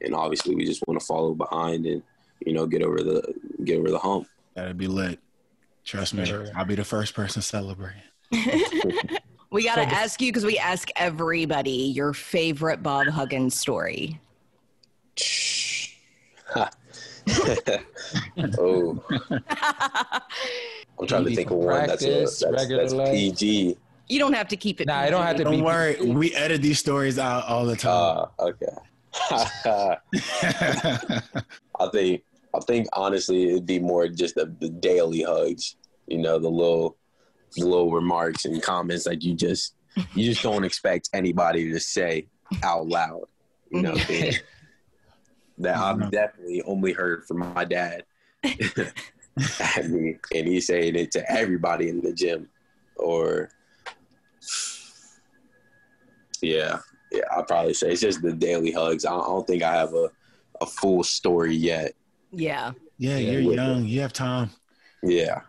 [0.00, 2.02] And obviously, we just want to follow behind and
[2.44, 4.28] you know get over the get over the hump.
[4.54, 5.18] That'd be lit.
[5.84, 8.02] Trust me, I'll be the first person celebrating.
[9.56, 14.20] we got to ask you because we ask everybody your favorite Bob Huggins story.
[16.54, 16.68] oh,
[21.00, 23.12] I'm trying to think of from one that's a, practice, that's, regular that's.
[23.12, 23.78] PG.
[24.08, 24.88] You don't have to keep it.
[24.88, 25.62] Nah, I don't have to Don't be.
[25.62, 28.26] worry, we edit these stories out all the time.
[28.38, 28.66] Uh, okay.
[31.80, 32.22] I think
[32.54, 35.76] I think honestly it'd be more just the, the daily hugs.
[36.06, 37.05] You know, the little the
[37.64, 39.74] little remarks and comments that you just
[40.14, 42.28] you just don't expect anybody to say
[42.62, 43.24] out loud.
[43.70, 43.94] You know,
[45.58, 46.10] that I've mm-hmm.
[46.10, 48.04] definitely only heard from my dad
[48.44, 52.48] and he's saying it to everybody in the gym,
[52.96, 53.50] or
[56.40, 56.78] yeah,
[57.12, 57.22] yeah.
[57.36, 59.04] I'd probably say it's just the daily hugs.
[59.04, 60.10] I don't, think I have a
[60.60, 61.92] a full story yet.
[62.32, 62.72] Yeah.
[62.98, 63.84] yeah, Yeah, you're with young.
[63.84, 64.50] You have time.
[65.02, 65.42] Yeah,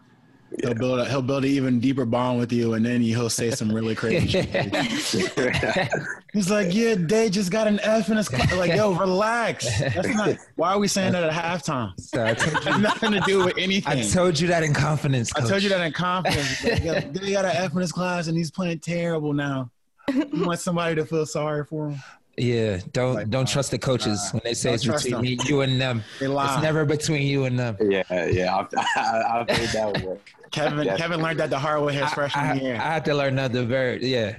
[0.62, 3.52] He'll build a, he'll build an even deeper bond with you, and then he'll say
[3.52, 4.50] some really crazy shit.
[6.34, 9.66] He's like, "Yeah, Day just got an F in his class." Like, yo, relax.
[9.80, 10.38] That's not.
[10.56, 12.00] Why are we saying that at halftime?
[12.00, 14.00] So I, told It has you, nothing to do with anything.
[14.00, 15.32] I told you that in confidence.
[15.36, 16.64] I told you that in confidence.
[16.64, 19.70] Like, yo, Day got an F in his class, and he's playing terrible now.
[20.14, 22.00] You want somebody to feel sorry for him?
[22.40, 24.32] Yeah, don't Like, don't trust the coaches nah.
[24.40, 25.38] when they say Don't it's trust between them.
[25.38, 26.04] me, you and them.
[26.22, 27.76] It's never between you and them.
[27.82, 28.56] yeah, yeah.
[28.56, 30.20] I've, I, I've heard that one.
[30.52, 30.98] Kevin Yeah.
[30.98, 32.76] Kevin learned that the hard way his I, freshman I, year.
[32.76, 34.38] I had to learn another very yeah,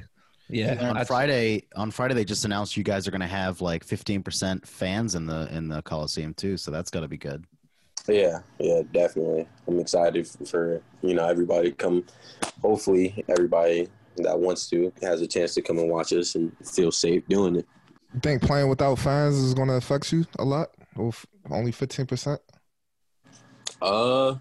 [0.49, 0.89] yeah.
[0.91, 3.85] on I- Friday, on Friday they just announced you guys are going to have like
[3.85, 6.57] 15% fans in the in the Coliseum too.
[6.57, 7.45] So that's got to be good.
[8.07, 9.49] Yeah, yeah, definitely.
[9.67, 12.05] I'm excited for you know everybody come.
[12.63, 16.93] Hopefully, everybody that wants to has a chance to come and watch us and feel
[16.93, 17.67] safe doing it.
[18.15, 20.71] You think playing without fans is going to affect you a lot?
[20.97, 22.39] Or f- only 15%?
[23.81, 24.37] Uh,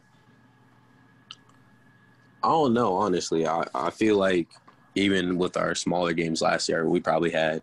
[2.47, 2.95] I don't know.
[2.95, 4.47] Honestly, I I feel like
[4.95, 7.61] even with our smaller games last year, we probably had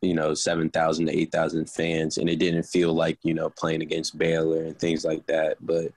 [0.00, 3.50] you know seven thousand to eight thousand fans, and it didn't feel like you know
[3.50, 5.56] playing against Baylor and things like that.
[5.60, 5.92] But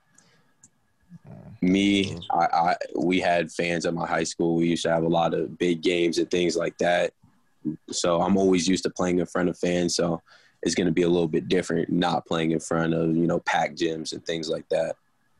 [1.62, 4.56] me, I, I we had fans at my high school.
[4.56, 7.14] We used to have a lot of big games and things like that.
[7.92, 9.96] So I'm always used to playing in front of fans.
[9.96, 10.22] So
[10.64, 13.40] it's going to be a little bit different not playing in front of you know
[13.42, 14.96] packed gyms and things like that.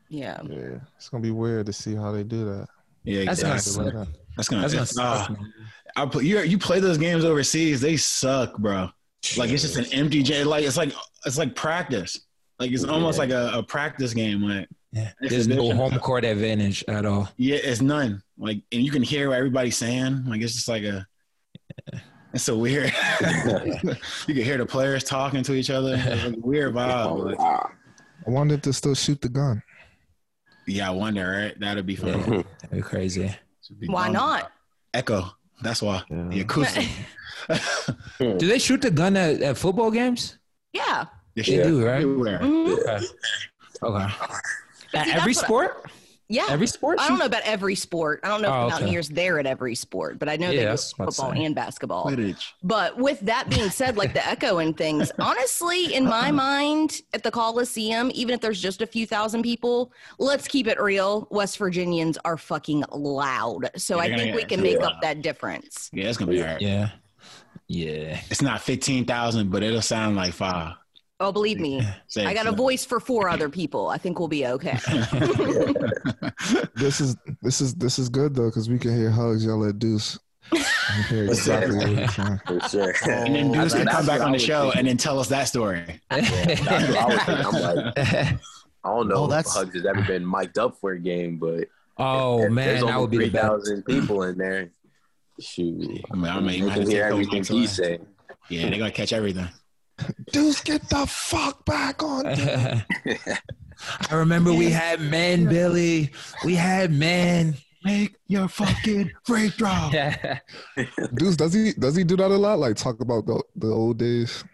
[0.08, 0.40] Yeah.
[0.48, 0.78] Yeah.
[0.96, 2.68] It's going to be weird to see how they do that.
[3.04, 3.92] yeah, That's gonna exactly.
[3.92, 4.08] suck.
[4.36, 4.62] That's gonna.
[4.62, 5.30] That's gonna it's- suck.
[5.30, 6.40] ah, I put you.
[6.40, 8.88] You play those games overseas, they suck, bro.
[9.36, 10.42] Like it's just an empty j.
[10.42, 10.92] Like it's like
[11.26, 12.18] it's like practice.
[12.58, 14.42] Like it's almost like a, a practice game.
[14.42, 15.12] Like Yeah.
[15.20, 17.28] There's no home court advantage at all.
[17.36, 18.22] yeah, it's none.
[18.38, 20.24] Like and you can hear what everybody's saying.
[20.26, 21.06] Like it's just like a.
[22.34, 22.86] It's so weird.
[23.20, 25.94] you can hear the players talking to each other.
[25.98, 27.24] It's a weird vibe.
[27.24, 27.70] but- wow.
[28.26, 29.62] I wonder if they still shoot the gun.
[30.66, 31.28] yeah, I wonder.
[31.28, 31.58] Right?
[31.60, 32.08] That'd be fun.
[32.08, 32.42] Yeah.
[32.62, 33.34] That'd be crazy.
[33.86, 34.52] Why not?
[34.94, 35.26] Echo.
[35.62, 36.02] That's why.
[36.08, 36.88] The acoustic.
[38.18, 40.38] Do they shoot the gun at, at football games?
[40.72, 41.06] Yeah.
[41.34, 42.02] They They do, right?
[42.02, 42.38] everywhere.
[42.40, 43.04] Mhm.
[43.82, 44.14] Okay.
[44.94, 45.90] At See, every that's what I- sport?
[46.32, 46.46] Yeah.
[46.48, 46.98] Every sport?
[46.98, 48.20] I don't know about every sport.
[48.24, 48.74] I don't know if Oh, the okay.
[48.84, 51.32] Mountaineers there at every sport, but I know Yeah, they do that's what I'm football
[51.32, 52.06] and basketball.
[52.06, 52.42] Quidditch.
[52.62, 56.32] But with that being said, like the echo and things, honestly, in my uh-uh.
[56.32, 60.80] mind, at the Coliseum, even if there's just a few thousand people, let's keep it
[60.80, 61.28] real.
[61.30, 63.70] West Virginians are fucking loud.
[63.76, 64.86] So Yeah, I think we can make yeah.
[64.86, 65.90] up that difference.
[65.92, 66.62] Yeah, it's gonna be hard.
[66.62, 66.90] Yeah.
[67.68, 68.18] Yeah.
[68.30, 70.76] It's not fifteen thousand, but it'll sound like five.
[71.22, 73.88] Oh, believe me, Say I got a voice for four other people.
[73.88, 74.78] I think we'll be okay.
[76.74, 79.78] This is this is this is good though because we can hear hugs yell at
[79.78, 80.18] Deuce.
[80.52, 82.10] and hear exactly what.
[82.46, 82.94] For sure.
[83.08, 84.78] And then oh, Deuce can That's come back on the show thinking.
[84.80, 86.00] and then tell us that story.
[86.10, 87.42] That's what I.
[87.44, 87.96] I'm like,
[88.84, 91.68] I don't know Oh, if Hugs has ever been mic'd up for a game, but
[91.98, 93.66] oh if man, there's that would be the best.
[93.66, 94.70] 3,000 people in there.
[95.40, 97.58] Shoot, I mean, I mean, you they might have to hear take everything mics he
[97.58, 97.66] away.
[97.66, 98.06] saying.
[98.50, 99.48] Yeah, they're gonna catch everything.
[100.32, 102.26] Deuce, get the fuck back on.
[104.10, 106.10] I remember we had men, Billy.
[106.44, 107.54] We had men.
[107.84, 109.90] Make your fucking free throw.
[109.92, 110.38] Yeah.
[111.14, 112.60] Deuce, does he does he do that a lot?
[112.60, 114.44] Like talk about the the old days,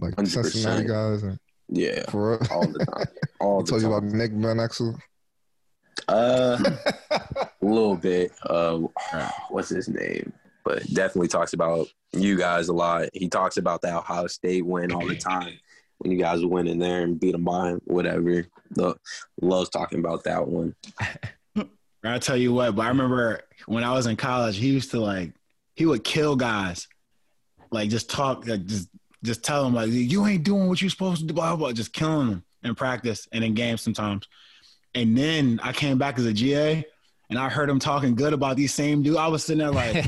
[0.00, 0.26] like 100%.
[0.28, 1.38] Cincinnati guys, and
[1.68, 2.40] Yeah, for real.
[2.50, 3.06] all the time.
[3.40, 4.02] All I the told you about.
[4.02, 4.98] Nick Van Exel.
[6.08, 6.58] Uh,
[7.12, 8.32] a little bit.
[8.44, 8.80] Uh,
[9.50, 10.32] what's his name?
[10.68, 13.08] But definitely talks about you guys a lot.
[13.14, 15.58] He talks about the Ohio State win all the time
[15.96, 18.44] when you guys went in there and beat them by whatever.
[19.40, 20.74] Loves talking about that one.
[22.04, 25.00] I'll tell you what, but I remember when I was in college, he used to
[25.00, 25.32] like
[25.74, 26.86] he would kill guys.
[27.70, 28.90] Like just talk, like just
[29.24, 31.94] just tell them like you ain't doing what you're supposed to do, blah blah, just
[31.94, 34.28] killing them in practice and in games sometimes.
[34.94, 36.84] And then I came back as a GA
[37.30, 39.16] and I heard him talking good about these same dude.
[39.16, 40.04] I was sitting there like,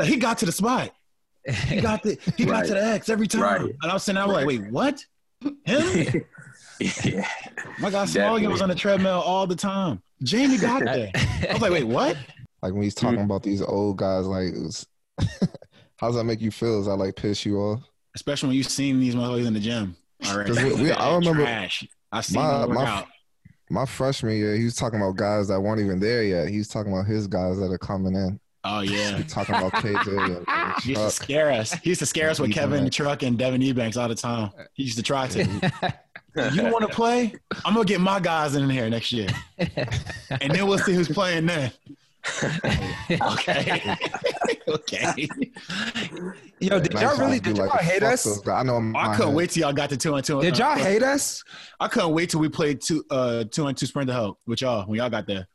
[0.04, 0.90] he got to the spot.
[1.46, 3.42] He got the he got to the X every time.
[3.42, 3.60] Right.
[3.82, 5.04] And I was sitting there like, wait, what?
[5.64, 6.24] Him?
[6.80, 7.28] yeah.
[7.78, 10.02] My guy Smalley was on the treadmill all the time.
[10.22, 11.10] Jamie got there.
[11.14, 12.16] I was like, wait, what?
[12.62, 13.24] Like when he's talking mm.
[13.24, 14.86] about these old guys, like was,
[15.96, 16.78] how does that make you feel?
[16.78, 17.82] Does that like piss you off?
[18.14, 19.96] Especially when you've seen these motherfuckers in the gym.
[20.26, 20.48] All right.
[20.48, 21.86] we- we- I remember- Trash.
[22.10, 23.06] I've seen My- them work my- out.
[23.70, 26.48] My freshman year, he was talking about guys that weren't even there yet.
[26.48, 28.40] He was talking about his guys that are coming in.
[28.64, 29.16] Oh yeah.
[29.16, 31.72] He talking about KJ and, and He used to scare us.
[31.72, 32.92] He used to scare us with Kevin that.
[32.92, 34.50] Truck and Devin Ebanks all the time.
[34.74, 35.44] He used to try to.
[36.52, 37.34] you want to play?
[37.64, 39.28] I'm gonna get my guys in here next year,
[39.58, 41.72] and then we'll see who's playing then.
[43.10, 43.96] Okay.
[44.68, 45.28] okay.
[46.60, 48.46] Yo, did y'all how really you did like, y'all hate us?
[48.46, 48.92] I know.
[48.94, 50.40] I couldn't wait till y'all got to two and two.
[50.40, 51.42] Did y'all hate us?
[51.80, 54.60] I couldn't wait till we played two uh two and two sprint to help with
[54.60, 55.46] y'all when y'all got there.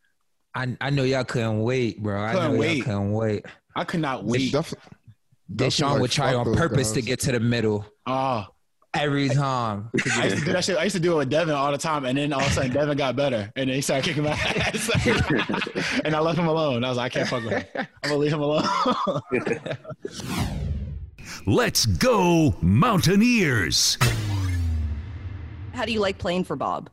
[0.56, 2.22] I I know y'all couldn't wait, bro.
[2.24, 2.78] I Couldn't know wait.
[2.78, 3.46] y'all couldn't wait.
[3.76, 4.52] I could not wait.
[4.52, 4.74] def-
[5.54, 8.46] Da'Sean would try on those purpose to get to the middle Oh,
[8.94, 9.90] every time.
[10.16, 10.78] I used to do that shit.
[10.78, 12.52] I used to do it with Devin all the time, and then all of a
[12.52, 14.90] sudden Devin got better, and then he started kicking my ass,
[16.06, 16.84] and I left him alone.
[16.84, 17.88] I was like, I can't fuck with him.
[18.04, 18.66] I'm gonna leave him alone.
[21.46, 23.98] Let's go, Mountaineers!
[25.74, 26.90] How do you like playing for Bob?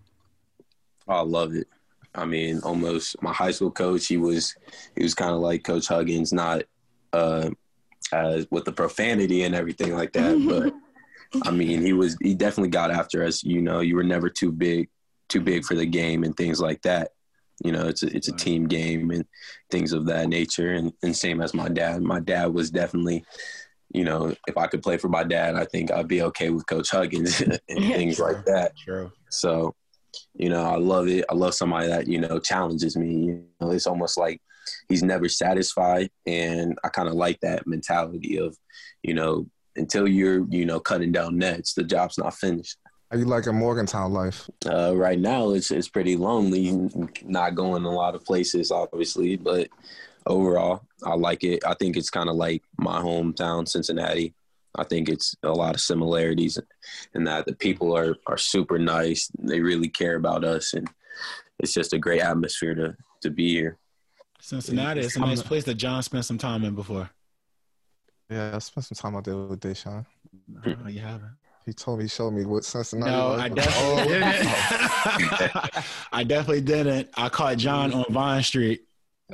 [1.06, 1.68] Oh, I love it.
[2.14, 4.06] I mean, almost my high school coach.
[4.06, 4.56] He was
[4.96, 6.62] he was kind of like Coach Huggins, not
[7.12, 7.50] uh,
[8.12, 10.36] as with the profanity and everything like that.
[10.48, 10.74] But
[11.42, 13.42] I mean, he was he definitely got after us.
[13.42, 14.88] You know, you were never too big,
[15.28, 17.10] too big for the game and things like that.
[17.64, 19.24] You know, it's a, it's a team game and
[19.70, 20.72] things of that nature.
[20.72, 22.02] And, and same as my dad.
[22.02, 23.24] My dad was definitely,
[23.92, 26.66] you know, if I could play for my dad, I think I'd be okay with
[26.66, 28.72] Coach Huggins and things like that.
[28.78, 29.12] True.
[29.28, 29.74] So,
[30.34, 31.26] you know, I love it.
[31.30, 33.26] I love somebody that, you know, challenges me.
[33.26, 34.40] You know, it's almost like
[34.88, 36.10] he's never satisfied.
[36.26, 38.56] And I kind of like that mentality of,
[39.02, 39.46] you know,
[39.80, 42.76] until you're, you know, cutting down nets, the job's not finished.
[43.10, 44.48] How you like a Morgantown life?
[44.64, 46.88] Uh, right now, it's, it's pretty lonely,
[47.24, 49.68] not going a lot of places, obviously, but
[50.26, 51.64] overall, I like it.
[51.66, 54.34] I think it's kind of like my hometown, Cincinnati.
[54.76, 56.56] I think it's a lot of similarities
[57.14, 59.28] in that the people are, are super nice.
[59.36, 60.88] They really care about us, and
[61.58, 63.76] it's just a great atmosphere to, to be here.
[64.40, 67.10] Cincinnati is a nice place that John spent some time in before.
[68.30, 70.06] Yeah, I spent some time out there with Da'Sean.
[70.64, 71.32] Oh, you haven't.
[71.66, 73.10] He told me, he showed me what Cincinnati.
[73.10, 73.40] No, was.
[73.40, 75.84] I definitely didn't.
[76.12, 77.08] I definitely didn't.
[77.16, 78.82] I caught John on Vine Street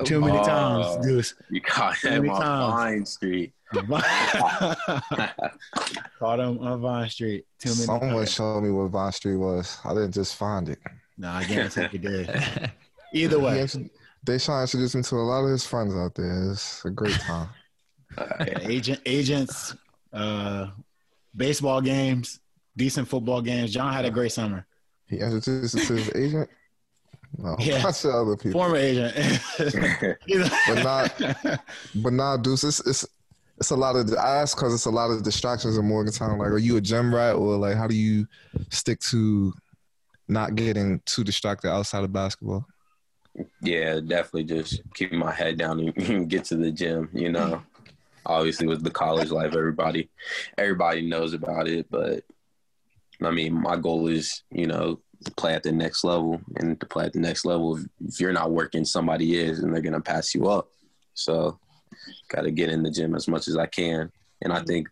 [0.04, 0.44] too many Oh.
[0.44, 1.35] times, Deuce.
[1.50, 2.74] You caught Many him on times.
[2.74, 3.52] Vine Street.
[6.18, 7.85] caught him on Vine Street too many times.
[7.87, 8.32] Someone times.
[8.32, 9.78] showed me what Vine Street was.
[9.85, 10.78] I didn't just find it.
[11.18, 12.70] No, I guarantee you did.
[13.12, 13.88] Either way, intro-
[14.26, 16.50] Da'Sean introduced me to a lot of his friends out there.
[16.50, 17.48] It's a great time.
[18.18, 19.74] Yeah, agent agents,
[20.12, 20.68] uh,
[21.37, 22.40] baseball games,
[22.76, 23.72] decent football games.
[23.72, 24.66] John had a great summer.
[25.09, 26.50] He introduced me to his agent.
[27.38, 27.85] No, Yeah.
[27.87, 28.61] I said other people.
[28.61, 29.14] Former agent.
[30.68, 31.61] But not-
[31.96, 33.07] But nah, Deuce, it's it's
[33.59, 36.38] it's a lot of I ask because it's a lot of distractions in Morgantown.
[36.38, 38.26] Like, are you a gym rat or like how do you
[38.70, 39.52] stick to
[40.29, 42.66] not getting too distracted outside of basketball?
[43.62, 47.09] yeah, definitely just keep my head down and get to the gym.
[47.12, 47.62] You know,
[48.27, 50.11] obviously with the college life, everybody
[50.59, 52.25] everybody knows about it, but
[53.23, 56.87] I mean, my goal is you know to play at the next level, and to
[56.87, 60.35] play at the next level, if, you're not working, somebody is, and they're gonna pass
[60.35, 60.69] you up.
[61.15, 61.59] So,
[62.29, 64.12] got to get in the gym as much as I can.
[64.43, 64.89] And I think,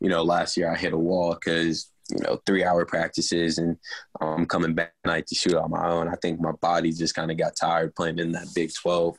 [0.00, 3.76] you know, last year I hit a wall because you know three hour practices and
[4.20, 6.08] um, coming back night to shoot on my own.
[6.08, 9.18] I think my body just kind of got tired playing in that Big Twelve.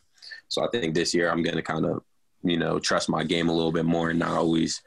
[0.49, 2.03] So I think this year I'm gonna kind of
[2.43, 4.81] you know trust my game a little bit more and not always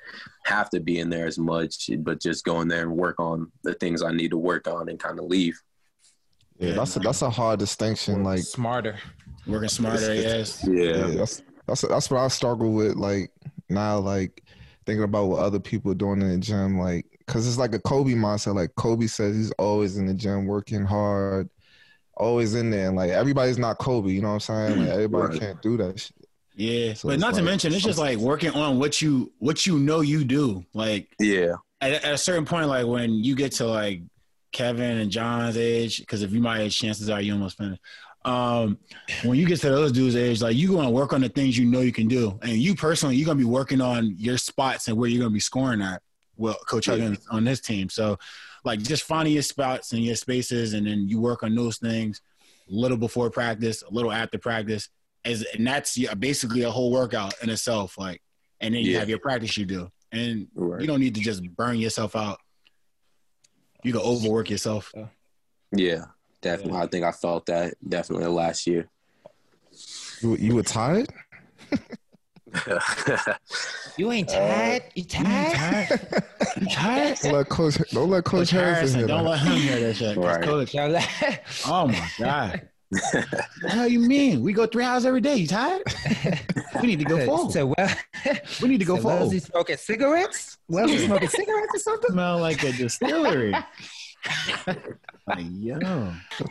[0.45, 3.51] have to be in there as much, but just go in there and work on
[3.63, 5.61] the things I need to work on and kind of leave.
[6.59, 8.23] Yeah, that's a, that's a hard distinction.
[8.23, 8.99] Like, smarter.
[9.47, 10.65] Working smarter, yes.
[10.67, 12.95] Yeah, yeah, that's that's that's what I struggle with.
[12.97, 13.31] Like
[13.69, 14.43] now, like
[14.87, 16.79] thinking about what other people are doing in the gym.
[16.79, 18.55] Like, cause it's like a Kobe mindset.
[18.55, 21.49] Like Kobe says, he's always in the gym, working hard,
[22.17, 22.89] always in there.
[22.89, 24.13] And like everybody's not Kobe.
[24.13, 24.79] You know what I'm saying?
[24.81, 25.41] Like everybody Right.
[25.41, 25.99] can't do that.
[25.99, 26.17] Shit.
[26.55, 29.79] Yeah, So but not to mention, it's just like working on what you what you
[29.79, 30.65] know you do.
[30.73, 34.03] Like yeah, at, at a certain point, like when you get to like
[34.53, 37.81] Kevin and John's age, because if you my age, chances are you almost finished.
[38.25, 38.79] Um,
[39.25, 41.67] when you get to those dudes' age, like you're gonna work on the things you
[41.67, 44.97] know you can do, and you personally, you're gonna be working on your spots and
[44.97, 46.03] where you're gonna be scoring at.
[46.37, 48.17] Well, Coach Huggins on this team, so
[48.65, 52.21] like just finding your spots and your spaces, and then you work on those things
[52.71, 54.89] a little before practice, a little after practice,
[55.25, 57.97] as and that's basically a whole workout in itself.
[57.99, 58.21] Like,
[58.61, 59.01] and then you Yeah.
[59.01, 60.81] have your practice you do, and right.
[60.81, 62.39] you don't need to just burn yourself out.
[63.83, 64.93] You can overwork yourself.
[65.73, 66.05] yeah,
[66.41, 66.79] definitely.
[66.79, 68.89] I think I felt that definitely last year.
[70.23, 71.09] You you were tired?
[73.97, 74.83] You ain't tired.
[74.83, 75.89] Uh, you tired?
[76.61, 77.19] You tired?
[77.23, 79.95] Don't let Coach don't let Coach, Coach Harrison Harrison, hear don't let him hear that
[79.97, 80.17] shit.
[80.17, 80.43] Right.
[80.43, 80.97] Coach, Y'all
[81.67, 82.69] oh my god, what
[83.63, 84.43] the hell you mean?
[84.43, 85.37] We go three hours every day.
[85.37, 85.83] You tired?
[86.81, 87.51] We need to go full.
[87.51, 87.97] So, well,
[88.63, 89.33] We need to go so well, full.
[89.33, 90.59] is smoking cigarettes?
[90.69, 92.11] Well, is he smoking cigarettes or something?
[92.13, 93.53] Smell like a distillery.
[95.27, 95.79] like, yo,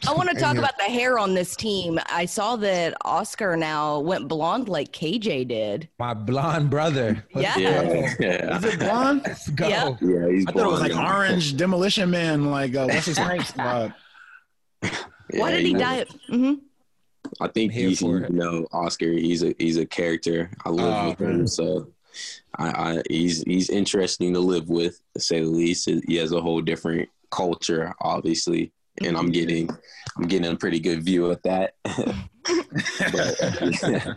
[0.08, 2.00] I want to talk about the hair on this team.
[2.08, 5.90] I saw that Oscar now went blonde like KJ did.
[6.00, 7.26] My blonde brother.
[7.34, 7.82] Let's Yeah.
[7.82, 9.22] Yeah, yeah, is it blonde?
[9.26, 9.68] Let's go.
[9.68, 9.96] Yeah.
[10.02, 10.30] yeah.
[10.30, 12.50] He's I thought it was like orange demolition man.
[12.50, 13.44] Like uh, what's his name?
[13.60, 13.90] Uh,
[15.32, 16.12] Why did he was- dye it?
[16.30, 16.54] hmm
[17.40, 19.12] I think he's you know Oscar.
[19.12, 20.52] He's a he's a character.
[20.66, 21.88] I live Oh, with him, so
[22.58, 25.90] I, I he's he's interesting to live with, to say the least.
[26.08, 29.70] He has a whole different culture, obviously, and I'm getting
[30.18, 31.74] I'm getting a pretty good view of that.
[33.12, 33.36] but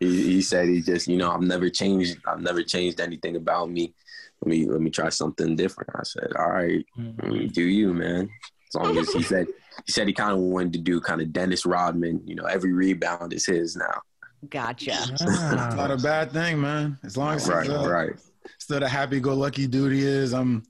[0.00, 3.70] he, he said he just you know I've never changed I've never changed anything about
[3.70, 3.94] me.
[4.42, 5.90] Let me let me try something different.
[5.94, 8.30] I said, all right, mm, do you, man?
[8.70, 9.46] As long as he said
[9.86, 12.22] he said he kind of wanted to do kind of Dennis Rodman.
[12.26, 14.00] You know, every rebound is his now.
[14.48, 14.92] Gotcha.
[15.10, 16.98] it's not a bad thing, man.
[17.04, 18.12] As long as Right, he's uh, right.
[18.58, 20.62] still the happy-go-lucky dude he is, I'm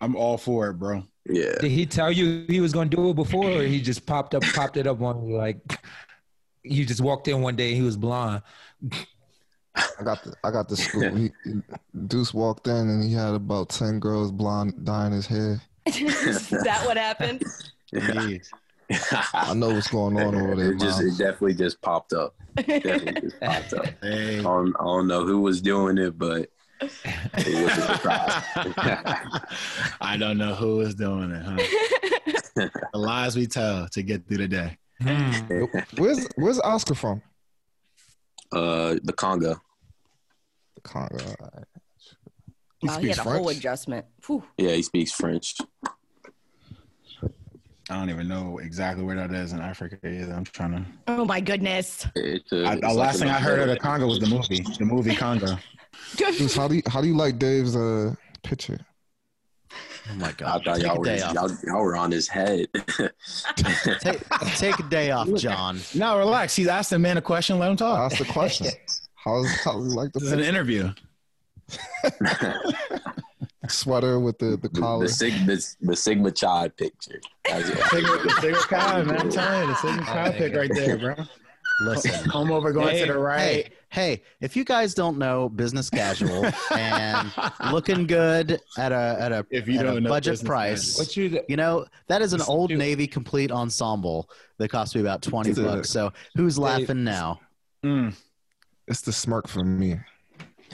[0.00, 1.04] I'm all for it, bro.
[1.26, 1.54] Yeah.
[1.60, 4.34] Did he tell you he was going to do it before, or he just popped
[4.34, 5.58] up, popped it up on you like
[6.62, 8.42] you just walked in one day and he was blonde?
[9.76, 11.14] I got the I got the scoop.
[11.16, 11.60] He, he-
[12.06, 15.60] Deuce walked in and he had about ten girls blonde dyeing his hair.
[15.96, 17.44] Is that what happened?
[17.94, 18.48] Jeez.
[19.32, 20.72] I know what's going on over there.
[20.72, 21.20] it just Miles.
[21.20, 22.34] it definitely just popped up.
[22.56, 23.86] Definitely just popped up.
[24.02, 26.48] I don't, I don't know who was doing it, but
[26.80, 28.42] it was a surprise.
[30.00, 32.68] I don't know who is doing it, huh?
[32.92, 34.76] the lies we tell to get through the day.
[35.02, 35.64] Hmm.
[35.96, 37.22] Where's Where's Oscar from?
[38.52, 39.60] uh, the Congo.
[40.76, 41.18] The Congo.
[41.73, 41.73] He
[42.84, 43.58] Wow, he had speaks a whole French.
[43.58, 44.06] adjustment.
[44.26, 44.42] Whew.
[44.58, 45.56] Yeah, he speaks French.
[47.90, 50.32] I don't even know exactly where that is in Africa either.
[50.32, 50.84] I'm trying to.
[51.08, 52.06] Oh my goodness.
[52.14, 53.76] It's a, I, it's the like last thing I heard of the.
[53.76, 55.58] Congo was the movie, the movie Congo.
[56.16, 58.78] Deuce, how do you how do you like Dave's uh picture?
[60.10, 60.62] Oh my god!
[60.62, 60.64] I god!
[60.64, 62.68] thought y'all were y'all, y'all were on his head.
[64.00, 65.78] Take, take a day off, John.
[65.94, 66.54] No, relax.
[66.54, 67.58] He's asked the man a question.
[67.58, 68.12] Let him talk.
[68.12, 68.66] Ask the question.
[69.14, 70.92] How's how you like the This is an interview.
[73.68, 75.06] sweater with the the the, collar?
[75.06, 77.20] the, sig, the, the Sigma Chi picture.
[77.48, 77.78] That's it.
[77.90, 79.20] Sigma, the Sigma Chi, man.
[79.20, 81.14] I'm telling you, the Sigma Chi pick right there, bro.
[81.86, 82.30] Listen.
[82.30, 83.40] Home over going to the right.
[83.40, 87.32] Hey, hey, if you guys don't know business casual and
[87.72, 91.40] looking good at a at a, If you at don't know budget price, What you?
[91.48, 95.20] you know that is an Just old do- Navy complete ensemble that cost me about
[95.22, 95.64] twenty Dude.
[95.64, 95.90] bucks.
[95.90, 97.40] So who's laughing now?
[97.84, 98.14] Mm,
[98.86, 99.98] It's the smirk for me.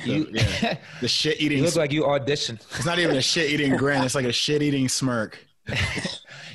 [0.04, 0.76] You, yeah.
[1.00, 1.62] the shit you eating.
[1.64, 2.60] look like you auditioned.
[2.76, 4.02] it's not even a shit eating grin.
[4.04, 5.38] It's like a shit eating smirk.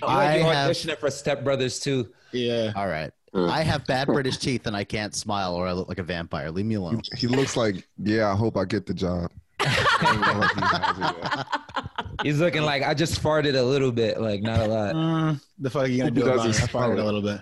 [0.01, 2.09] You I like you have- auditioning for Step Brothers too.
[2.33, 2.73] Yeah.
[2.75, 3.49] All right, Mm.
[3.49, 6.51] I have bad British teeth and I can't smile or I look like a vampire.
[6.51, 7.01] Leave me alone.
[7.17, 9.31] He looks like, yeah, I hope I get the job.
[12.23, 14.95] He's looking like I just farted a little bit, like not a lot.
[14.95, 16.61] Mm, the fuck are you gonna do about it?
[16.61, 17.41] I farted a little bit.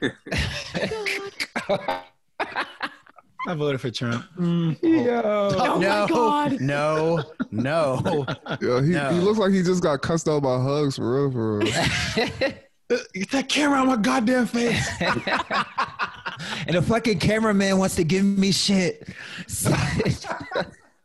[3.48, 4.26] I voted for Trump.
[4.38, 4.78] Mm.
[5.26, 6.62] Oh, no, God.
[6.62, 8.26] no, no.
[8.62, 9.10] Yeah, he, No.
[9.12, 11.74] he looks like he just got cussed out by hugs for real, for real.
[13.14, 14.88] Get that camera on my goddamn face.
[15.02, 19.08] and the fucking cameraman wants to give me shit.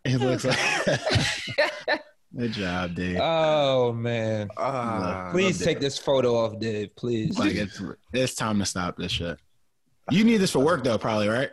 [0.05, 0.59] It looks like.
[2.37, 3.19] Good job, Dave.
[3.21, 4.49] oh man.
[4.59, 6.95] Ah, Please take this photo off, Dave.
[6.95, 7.39] Please.
[7.39, 7.83] Like it's
[8.13, 9.39] it's time to stop this shit.
[10.11, 11.51] You need this for work though, probably, right?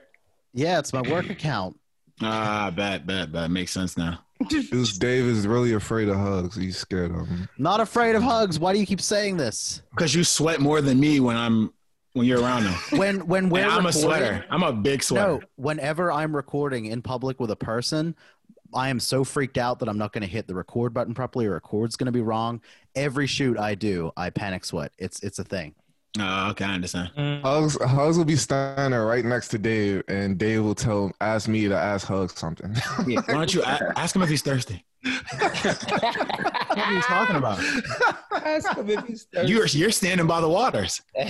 [0.56, 1.78] Yeah, it's my work account.
[2.22, 3.51] Ah, bad, bad, bad.
[3.51, 4.20] Makes sense now.
[4.49, 6.56] This Dave is really afraid of hugs.
[6.56, 7.49] He's scared of them.
[7.58, 8.58] Not afraid of hugs.
[8.58, 9.82] Why do you keep saying this?
[9.91, 11.74] Because you sweat more than me when I'm
[12.14, 12.74] when you're around them.
[12.97, 14.45] When when we're And I'm a sweater.
[14.49, 15.34] I'm a big sweater.
[15.34, 18.16] No, whenever I'm recording in public with a person,
[18.74, 21.45] I am so freaked out that I'm not going to hit the record button properly
[21.45, 22.62] or record's going to be wrong.
[22.95, 24.93] Every shoot I do, I panic sweat.
[24.97, 25.76] It's it's a thing.
[26.18, 27.09] Oh, okay, I understand.
[27.43, 31.68] Hugs, Hugs will be standing right next to Dave, and Dave will tell, ask me
[31.68, 32.74] to ask Hugs something.
[33.05, 33.20] Yeah.
[33.26, 34.86] Why don't you a- ask him if he's thirsty?
[35.03, 37.59] what are you talking about?
[38.32, 39.51] Ask him if he's thirsty.
[39.51, 41.01] You're you're standing by the waters.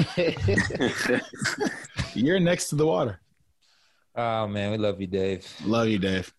[2.13, 3.19] You're next to the water.
[4.15, 5.45] oh man, we love you, Dave.
[5.65, 6.33] Love you, Dave.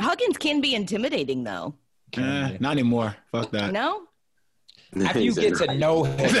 [0.00, 1.74] Huggins can be intimidating though.
[2.16, 3.14] Eh, not anymore.
[3.30, 3.72] Fuck that.
[3.72, 4.04] No?
[5.04, 6.36] After you get to know him,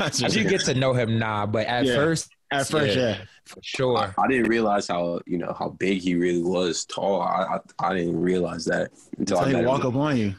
[0.00, 1.46] after you get to know him, nah.
[1.46, 1.94] But at Yeah.
[1.96, 3.02] first, At first, Yeah.
[3.10, 3.16] yeah.
[3.44, 4.14] for sure.
[4.18, 7.20] I didn't realize how you know how big he really was tall.
[7.22, 9.88] I I, I didn't realize that until Until I he walk him.
[9.88, 10.34] up on you.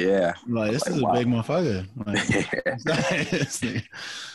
[0.00, 0.32] Yeah.
[0.48, 1.86] Like, this Like, is a big motherfucker.
[2.06, 3.84] Like,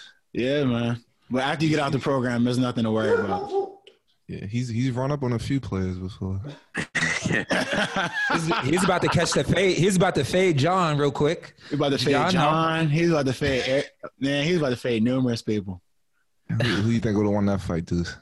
[0.33, 1.03] yeah, man.
[1.29, 3.78] But after you get out the program, there's nothing to worry about.
[4.29, 6.39] Yeah, he's he's run up on a few players before.
[7.21, 9.77] He's, he's about to catch the fade.
[9.77, 11.53] He's about to fade John real quick.
[11.69, 12.89] He's about to fade John, John.
[12.89, 13.63] He's about to fade.
[13.67, 15.81] Eric- Man, he's about to fade numerous people.
[16.49, 18.15] Who, who you think would have won that fight, Deuce?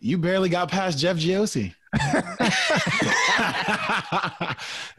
[0.00, 1.74] You barely got past Jeff Giosi.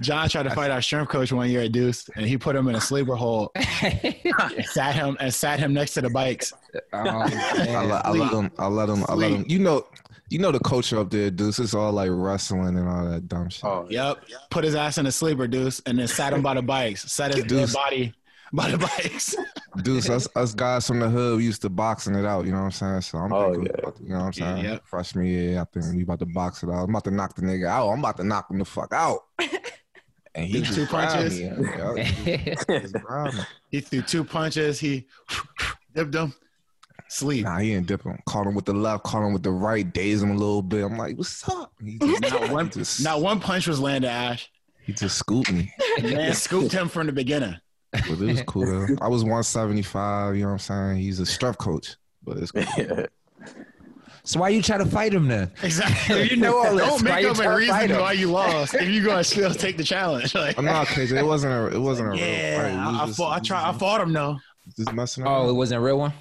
[0.02, 2.68] John tried to fight our shrimp coach one year at Deuce, and he put him
[2.68, 4.16] in a sleeper hole, and
[4.66, 6.52] sat him and sat him next to the bikes.
[6.94, 7.90] Oh, I, man.
[7.90, 8.52] let- I let him.
[8.58, 9.06] I let him.
[9.08, 9.46] I let him.
[9.48, 9.86] You know,
[10.30, 11.60] you know the culture up there, Deuce.
[11.60, 13.64] It's all like wrestling and all that dumb shit.
[13.66, 16.62] Oh, Yep, put his ass in a sleeper, Deuce, and then sat him by the
[16.62, 17.74] bikes, sat his Deuce.
[17.74, 18.14] body
[18.54, 19.36] by the bikes.
[19.84, 22.46] Deuce, us, us guys from the hood, we used to boxing it out.
[22.46, 23.02] You know what I'm saying?
[23.02, 23.80] So I'm Oh, thinking, yeah.
[23.88, 24.66] about- you know what I'm saying?
[24.66, 24.80] Yeah.
[24.86, 26.84] Freshman year, I think we about to box it out.
[26.84, 27.90] I'm about to knock the nigga out.
[27.90, 29.20] I'm about to knock him the fuck out.
[30.36, 31.38] And he threw Two punches.
[31.38, 33.32] he me.
[33.70, 34.80] He threw two punches.
[34.80, 35.08] He
[35.96, 36.34] dipped him.
[37.10, 37.43] Sleep.
[37.43, 38.22] Nah, he ain't dipping.
[38.28, 40.84] Caught him with the left, caught him with the right, dazed him a little bit.
[40.86, 41.74] I'm like, what's up?
[41.84, 44.49] He just, Not one, he just, not one punch was landed, Ash.
[44.86, 45.74] he just scooped me.
[46.03, 47.55] Man scooped him from the beginning.
[47.91, 48.95] But it was cool though.
[49.01, 50.97] I was 175, you know what I'm saying?
[50.97, 51.95] He's a strength coach.
[52.24, 52.64] But it's cool.
[54.26, 55.49] So why you try to fight him then?
[55.64, 56.24] Exactly.
[56.30, 56.88] You know all this.
[56.88, 60.36] Don't make up a reason why you lost if you're gonna still take the challenge.
[60.36, 61.18] Like, I'm not crazy.
[61.18, 62.28] It wasn't a it wasn't a real fight.
[62.28, 63.38] yeah, We I, I was fought.
[63.38, 63.70] I tried.
[63.70, 64.38] I fought him though.
[64.78, 66.14] just messing Oh, it wasn't a real one.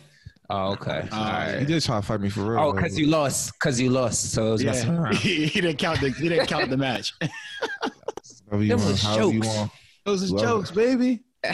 [0.51, 1.07] Oh, okay.
[1.13, 1.67] All All He right.
[1.67, 2.59] did try to fight me for real.
[2.61, 3.53] Oh, because you lost.
[3.53, 4.33] Because you lost.
[4.33, 5.17] So it was messing Yeah, around.
[5.17, 6.11] he, he didn't count the.
[6.11, 7.13] He didn't count the match.
[7.21, 7.31] it
[8.51, 9.57] However you Them want, was however you jokes.
[9.57, 9.71] want.
[10.07, 11.21] was his Love jokes, baby.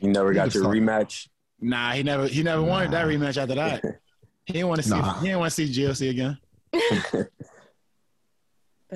[0.00, 1.26] You never got could your rematch.
[1.60, 2.28] Nah, he never.
[2.28, 3.82] He never wanted that rematch after that.
[4.46, 4.94] He didn't want to see.
[4.94, 5.18] Nah.
[5.18, 6.38] He didn't want to see GOC again.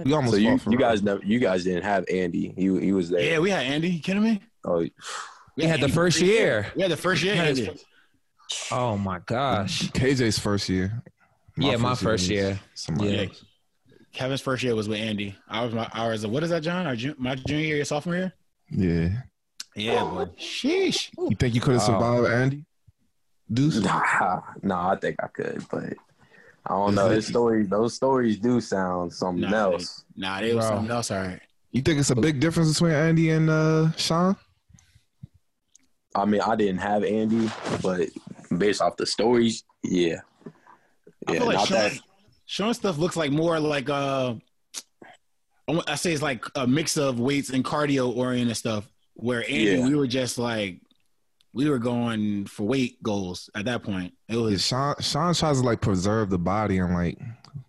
[0.04, 0.88] We almost So you, fought for you real.
[0.88, 2.54] guys never you guys didn't have Andy.
[2.56, 3.20] He he was there.
[3.20, 3.90] Yeah, we had Andy.
[3.90, 4.40] You kidding me?
[4.64, 4.86] Oh,
[5.56, 6.72] We had the first year.
[6.74, 7.32] We had the first year.
[7.34, 7.80] We had his Andy.
[8.70, 9.90] Oh my gosh.
[9.92, 11.02] KJ's first year.
[11.56, 12.60] Yeah, my first was year.
[12.98, 13.22] Yeah.
[13.22, 13.44] else.
[14.12, 15.36] Kevin's first year was with Andy.
[15.48, 15.88] I was my.
[15.92, 16.26] I was.
[16.26, 16.86] What is that, John?
[16.86, 18.32] Our, ju- my junior year, your sophomore year.
[18.70, 19.08] Yeah.
[19.74, 20.26] Yeah, boy.
[20.38, 21.10] Sheesh.
[21.18, 22.20] You think you could have Wow.
[22.20, 22.64] survived Andy?
[23.50, 23.76] Deuce?
[23.80, 25.84] Nah, nah, I think I could, but
[26.66, 27.08] I don't know.
[27.08, 30.04] His stories, those stories do sound something Nah, else.
[30.14, 31.10] Nah, they was something else.
[31.10, 31.40] All right.
[31.70, 34.36] You think it's a big difference between Andy and uh, Sean?
[36.14, 37.50] I mean, I didn't have Andy,
[37.82, 38.08] but
[38.58, 40.16] based off the stories, yeah,
[41.26, 41.98] I yeah, feel like not Sean, that.
[42.46, 44.34] Sean stuff looks like more like uh,
[45.86, 48.88] I say it's like a mix of weights and cardio oriented stuff.
[49.14, 49.86] Where Andy, Yeah.
[49.86, 50.80] we were just like,
[51.52, 54.12] we were going for weight goals at that point.
[54.28, 57.18] It Yeah, was Sean Sean tries to like preserve the body and like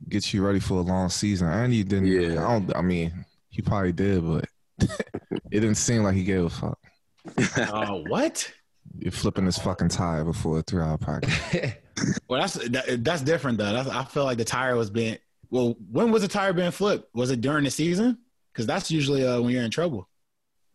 [0.10, 1.48] get you ready for a long season.
[1.50, 2.08] Andy didn't.
[2.08, 2.46] Yeah.
[2.48, 2.76] I don't.
[2.76, 4.46] I mean, he probably did, but
[4.80, 6.80] it didn't seem like he gave a fuck.
[7.58, 8.52] uh, what?
[8.98, 11.74] You're flipping this fucking tire before a three-hour practice.
[12.28, 13.72] Well, that's that, that's different though.
[13.72, 15.18] That's, I feel like the tire was being.
[15.52, 17.14] Well, when was the tire being flipped?
[17.16, 18.18] Was it during the season?
[18.52, 20.10] Because that's usually uh, when you're in trouble.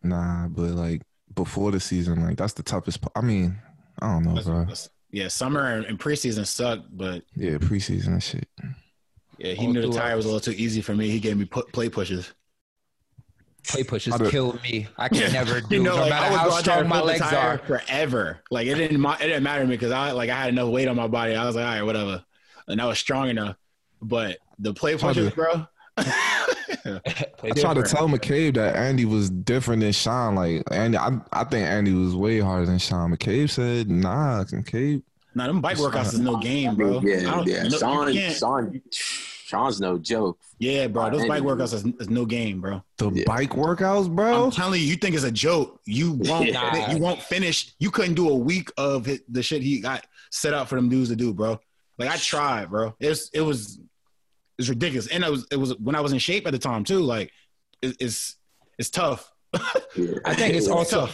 [0.01, 1.01] Nah, but like
[1.35, 3.01] before the season, like that's the toughest.
[3.01, 3.57] pa- I mean,
[4.01, 4.59] I don't know, That's- bro.
[4.59, 8.47] that's- yeah, summer and, and preseason sucked, but Yeah, preseason and shit.
[9.39, 11.09] yeah, he All knew the tire was a little too easy for me.
[11.09, 12.31] He gave me pu- plate pushes.
[13.67, 14.87] Plate pushes How do- killed me.
[14.97, 15.75] I can never do.
[15.75, 17.57] You know, no like matter I would how there strong my legs are.
[17.59, 18.39] forever.
[18.49, 20.87] Like it didn't, it didn't matter to me because I like I had enough weight
[20.87, 21.35] on my body.
[21.35, 22.23] I was like, all right, whatever,
[22.67, 23.55] and I was strong enough.
[24.01, 25.67] But the play How pushes, bro.
[25.97, 30.35] I tried to tell McCabe that Andy was different than Sean.
[30.35, 33.11] Like Andy, I, I think Andy was way harder than Sean.
[33.15, 35.03] McCabe said, "Nah, McCabe."
[35.35, 36.99] Nah, them bike workouts is no game, bro.
[36.99, 37.63] I yeah, don't- yeah.
[37.63, 38.81] no- you Sean, can't- Sean,
[39.49, 40.37] Sean's no joke.
[40.59, 41.09] yeah, bro.
[41.09, 42.83] Those bike workouts is, is no game, bro.
[42.97, 43.23] The Yeah.
[43.25, 44.45] bike workouts, bro.
[44.45, 45.79] I'm telling you, you think it's a joke.
[45.85, 46.51] You won't.
[46.53, 46.91] Nah.
[46.91, 47.73] You won't finish.
[47.79, 50.87] You couldn't do a week of it, the shit he got set up for them
[50.87, 51.59] dudes to do, bro.
[51.97, 52.93] Like I tried, bro.
[52.99, 53.79] It's it was
[54.59, 56.83] it's ridiculous, and it was it was when I was in shape at the time
[56.83, 56.99] too.
[56.99, 57.31] Like
[57.81, 58.35] it, it's
[58.77, 59.31] it's tough.
[60.25, 61.09] I think it's also,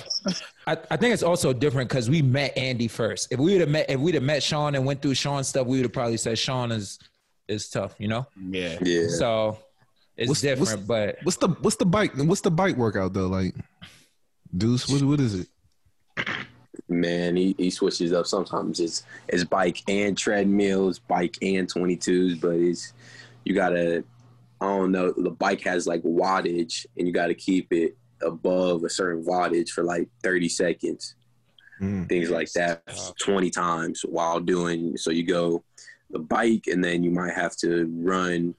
[0.67, 3.31] I, I think it's also different because we met Andy first.
[3.31, 5.65] If we would have met, if we'd have met Sean and went through Sean's stuff,
[5.67, 6.99] we would have probably said Sean is
[7.47, 8.25] is tough, you know.
[8.49, 8.77] Yeah.
[8.81, 9.07] yeah.
[9.09, 9.57] So
[10.17, 12.11] it's What's- different, but What's the what's the bike?
[12.15, 13.27] What's the bike workout though?
[13.27, 13.55] Like,
[14.55, 15.47] Deuce, what what is it?
[16.87, 18.27] Man, he, he switches up.
[18.27, 22.93] Sometimes it's it's bike and treadmills, bike and twenty twos, but it's
[23.43, 24.03] you gotta
[24.61, 28.89] I don't know, the bike has like wattage and you gotta keep it above a
[28.89, 31.15] certain wattage for like thirty seconds.
[31.81, 32.07] Mm.
[32.07, 32.83] Things like that
[33.19, 35.63] twenty times while doing so you go
[36.16, 38.55] the bike and then you might have to run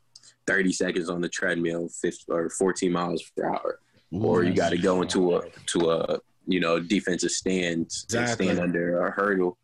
[0.47, 3.81] thirty seconds on the treadmill 50 or fourteen miles per hour
[4.13, 5.43] or you got to go into a
[5.73, 8.47] to a you know defensive stand and Exactly.
[8.47, 9.57] stand under a hurdle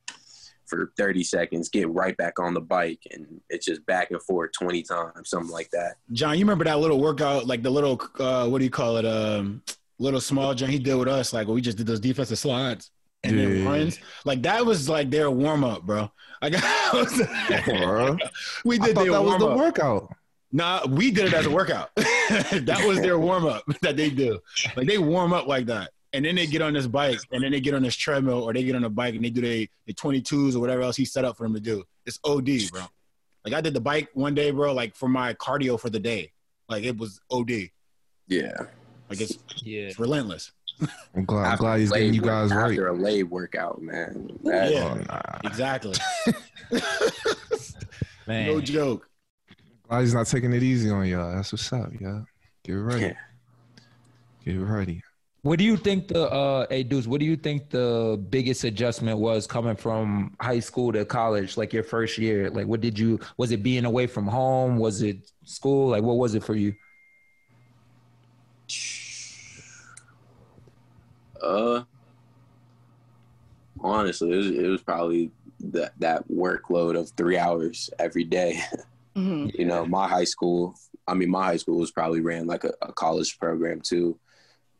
[0.66, 4.52] for 30 seconds get right back on the bike and it's just back and forth
[4.52, 8.48] 20 times something like that John, you remember that little workout, like the little uh,
[8.48, 9.04] what do you call it?
[9.04, 9.62] Um,
[9.98, 12.90] little small John he did with us, like we just did those defensive slides
[13.24, 13.68] and then Yeah.
[13.68, 13.98] runs.
[14.24, 16.10] Like that was like their warm up, bro.
[16.40, 16.54] Like
[17.66, 18.18] Bro.
[18.64, 20.14] we I did thought their that was the workout.
[20.50, 21.90] Nah, we did it as a workout.
[21.96, 24.38] that was their warm up that they do.
[24.76, 25.90] Like they warm up like that.
[26.14, 28.52] And then they get on this bike and then they get on this treadmill or
[28.52, 31.06] they get on a bike and they do their the 22s or whatever else he
[31.06, 31.84] set up for them to do.
[32.04, 32.82] It's OD, bro.
[33.46, 36.32] Like I did the bike one day, bro, like for my cardio for the day.
[36.68, 37.50] Like it was OD.
[38.28, 38.50] yeah
[39.08, 40.52] Like it's, yeah, it's relentless.
[41.14, 42.70] I'm glad, I'm glad he's getting leg you guys work- right.
[42.70, 44.94] after a lay workout man That- Yeah.
[44.98, 45.48] Oh, nah.
[45.48, 45.94] Exactly.
[48.26, 48.46] man.
[48.46, 49.08] No joke.
[49.88, 51.34] Glad he's not taking it easy on y'all.
[51.34, 52.24] That's what's up, y'all.
[52.64, 53.00] Get ready.
[53.06, 53.12] Yeah.
[54.44, 55.02] Get ready.
[55.42, 59.18] What do you think the uh hey Deuce, what do you think the biggest adjustment
[59.18, 62.48] was coming from high school to college, like your first year?
[62.48, 64.76] Like what did you was it being away from home?
[64.76, 65.88] Was it school?
[65.88, 66.74] Like what was it for you?
[71.42, 71.82] Uh,
[73.80, 75.30] honestly, it was, it was probably
[75.60, 78.60] that that workload of three hours every day.
[79.14, 79.54] Mhm.
[79.58, 80.74] you know, my high school.
[81.06, 84.18] I mean, my high school was probably ran like a, a college program too.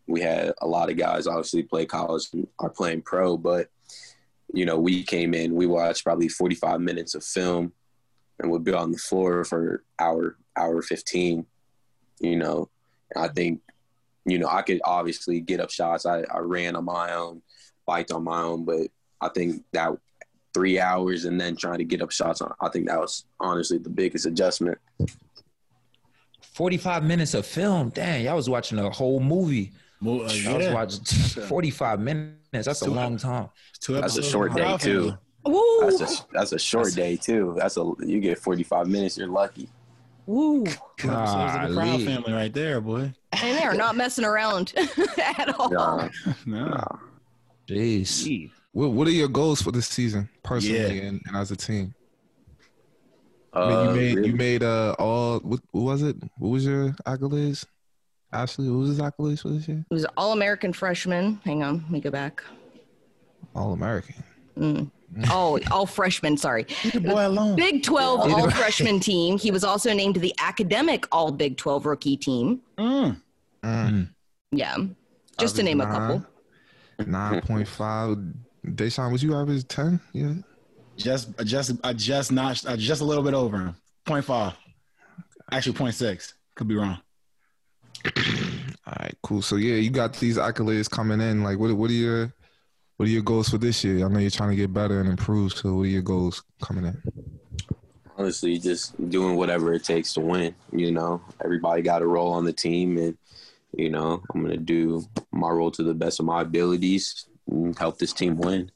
[0.06, 3.68] We had a lot of guys obviously play college and are playing pro, but
[4.54, 7.74] you know, we came in, we watched probably 45 minutes of film
[8.38, 11.44] and we'd be on the floor for hour, hour 15,
[12.20, 12.70] you know,
[13.14, 13.60] and I think,
[14.24, 16.06] you know, I could obviously get up shots.
[16.06, 17.42] I, I ran on my own,
[17.86, 18.88] biked on my own, but
[19.20, 19.92] I think that
[20.54, 23.78] three hours and then trying to get up shots on, I think that was honestly
[23.78, 24.78] the biggest adjustment.
[26.42, 27.88] 45 minutes of film.
[27.90, 29.72] Dang, y'all was watching a whole movie.
[30.00, 32.36] Mo- uh, I was watching 45 minutes.
[32.52, 33.48] That's a long time.
[33.80, 35.14] Two That's a short day too.
[35.44, 37.54] That's a that's a short day too.
[37.56, 39.68] That's a you get 45 minutes, you're lucky.
[40.26, 40.64] Woo.
[40.96, 43.12] Two episodes of the Proud Family right there, boy.
[43.32, 44.72] And they're not messing around
[45.38, 45.70] at all.
[45.70, 46.08] Nah,
[46.46, 46.84] No.
[47.68, 48.50] Jeez.
[48.72, 51.08] What What are your goals for this season, personally Yeah.
[51.08, 51.94] and, and as a team?
[53.52, 56.16] I uh, mean, you made really- you made uh all what, what was it?
[56.38, 57.64] What was your accolades?
[58.32, 59.84] Ashley, what was his accolades for this year?
[59.90, 61.38] It was all American freshman.
[61.44, 62.42] Hang on, let me go back.
[63.54, 64.14] All American.
[64.58, 64.88] Oh,
[65.30, 66.66] all freshmen, sorry.
[66.94, 67.56] Boy alone.
[67.56, 69.38] Big 12 all freshman team.
[69.38, 72.60] He was also named the academic all Big 12 rookie team.
[72.78, 73.20] Mm.
[74.50, 74.76] Yeah.
[75.38, 76.26] Just to name a couple.
[77.06, 78.16] Nine point five.
[78.64, 79.98] Da'Sean, was you average ten?
[80.12, 80.34] Yeah.
[80.96, 83.76] Just, just, I just notched, uh, just a little bit over him.
[84.04, 84.54] Point five.
[85.50, 86.34] Actually, point six.
[86.54, 86.98] Could be wrong.
[88.04, 89.42] All right, cool.
[89.42, 91.42] So yeah, you got these accolades coming in.
[91.42, 92.32] Like, what what are your
[92.96, 94.04] what are your goals for this year?
[94.04, 95.52] I know you're trying to get better and improve.
[95.54, 97.02] So what are your goals coming in?
[98.18, 100.54] honestly just doing whatever it takes to win.
[100.70, 103.16] You know, everybody got a role on the team, and
[103.76, 107.98] you know, I'm gonna do my role to the best of my abilities and help
[107.98, 108.70] this team win.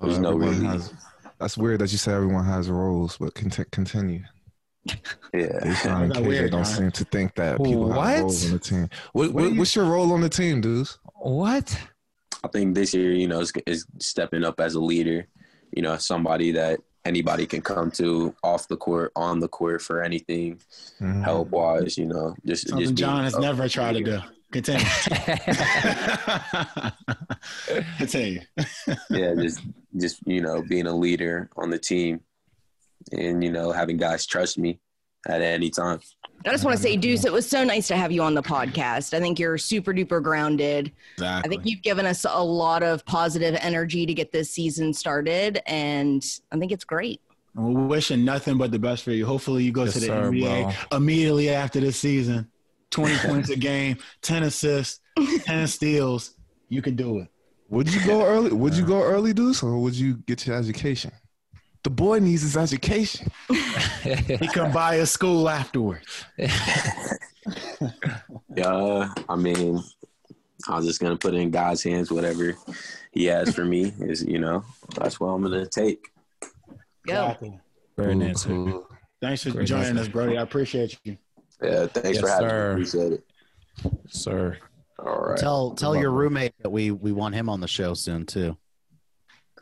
[0.00, 0.92] There's Uh, no really, has-
[1.38, 4.24] that's weird that you say everyone has roles, but cont- continue.
[4.84, 4.94] yeah.
[5.32, 6.76] Da'Sean and That's KJ weird, don't huh?
[6.76, 8.08] seem to think that people What?
[8.08, 8.88] have roles on the team.
[9.12, 10.98] What, What what, you- what's your role on the team, dudes?
[11.14, 11.78] What?
[12.44, 15.26] I think this year, you know, is, is stepping up as a leader.
[15.74, 20.02] You know, somebody that anybody can come to off the court, on the court for
[20.02, 20.60] anything,
[21.00, 21.24] Mhm.
[21.24, 21.96] help wise.
[21.96, 24.18] You know, just Something just John has never tried to do.
[24.52, 24.84] Continue.
[27.98, 28.40] Continue.
[29.10, 29.60] yeah, just
[29.96, 32.20] just you know, being a leader on the team,
[33.12, 34.78] and you know, having guys trust me
[35.28, 36.00] at any time.
[36.44, 38.42] I just want to say, Deuce, it was so nice to have you on the
[38.42, 39.14] podcast.
[39.14, 40.90] I think you're super duper grounded.
[41.14, 41.46] Exactly.
[41.46, 45.60] I think you've given us a lot of positive energy to get this season started,
[45.66, 47.20] and I think it's great.
[47.54, 49.24] And We're wishing nothing but the best for you.
[49.24, 52.50] Hopefully, you go Yes, to the sir, NBA immediately after this season.
[52.90, 55.00] 20 points a game, 10 assists,
[55.44, 56.34] 10 steals.
[56.68, 57.28] You can do it.
[57.68, 58.50] Would you go early?
[58.50, 61.12] Would you go early, Deuce, or would you get your education?
[61.84, 63.28] The boy needs his education.
[64.02, 66.24] He can buy a school afterwards.
[68.54, 69.82] Yeah, I mean,
[70.68, 72.10] I was just gonna put it in God's hands.
[72.12, 72.54] Whatever
[73.12, 74.64] He has for me is, you know,
[74.94, 76.08] that's what I'm gonna take.
[77.06, 77.14] Go.
[77.14, 77.60] Exactly.
[77.96, 78.44] Very Cool, nice.
[78.44, 78.88] cool.
[79.20, 80.02] Thanks for Great joining answer.
[80.02, 80.38] us, Brody.
[80.38, 81.16] I appreciate you.
[81.62, 82.66] Yeah, thanks Yes, for having sir.
[82.68, 82.72] me.
[82.82, 83.24] Appreciate it.
[84.08, 84.58] Sir.
[84.98, 86.20] All right, Tell tell Good your luck.
[86.20, 88.56] roommate that we we want him on the show soon too.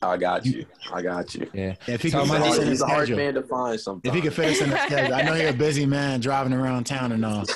[0.03, 0.65] I got you.
[0.93, 1.49] I got you.
[1.53, 1.75] Yeah.
[1.87, 4.05] If he Tell can fit us in He's his a hard man to find sometimes.
[4.05, 5.15] If he could fit us in the schedule.
[5.15, 7.45] I know you're a busy man driving around town and all.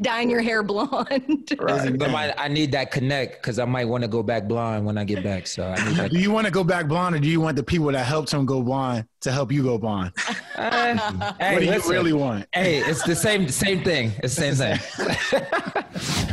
[0.00, 1.50] Dyeing your hair blonde.
[1.58, 1.98] right.
[1.98, 4.96] But my, I need that connect because I might want to go back blind when
[4.96, 5.46] I get back.
[5.46, 6.10] So I need that.
[6.12, 8.32] Do you want to go back blonde or do you want the people that helped
[8.32, 10.12] him go blind to help you go blind?
[10.54, 11.90] Uh, what hey, do you listen.
[11.90, 12.46] really want?
[12.52, 14.12] Hey, it's the same same thing.
[14.22, 16.31] It's the same thing.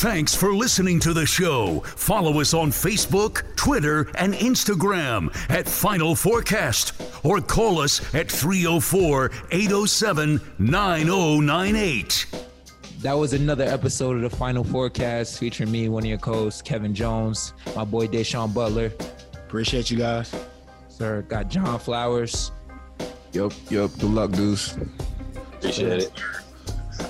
[0.00, 1.80] Thanks for listening to the show.
[1.80, 6.92] Follow us on Facebook, Twitter, and Instagram at Final Fourcast
[7.22, 12.26] or call us at 304 807 9098.
[13.02, 16.94] That was another episode of the Final Fourcast featuring me, one of your co-hosts, Kevin
[16.94, 18.90] Jones, my boy Da'Sean Butler.
[19.34, 20.34] Appreciate you guys.
[20.88, 22.52] Sir, got John Flowers,
[23.32, 23.92] Yup, yup.
[23.98, 24.78] Good luck, dudes.
[25.58, 26.12] Appreciate it.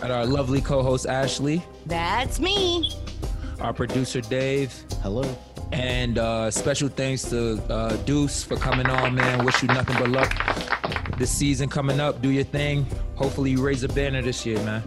[0.03, 2.93] And our lovely co-host Ashley, That's me.
[3.61, 4.73] our producer Dave,
[5.03, 5.25] Hello.
[5.73, 9.45] and uh, special thanks to uh, Deuce for coming on, man.
[9.45, 10.33] Wish you nothing but luck
[11.19, 12.23] this season coming up.
[12.23, 12.87] Do your thing.
[13.15, 14.83] Hopefully, you raise a banner this year, man.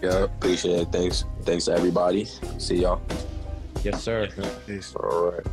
[0.00, 0.92] Yeah, appreciate it.
[0.92, 1.24] Thanks.
[1.42, 2.26] Thanks to everybody.
[2.58, 3.02] See y'all.
[3.82, 4.28] Yes, sir.
[5.02, 5.46] All right.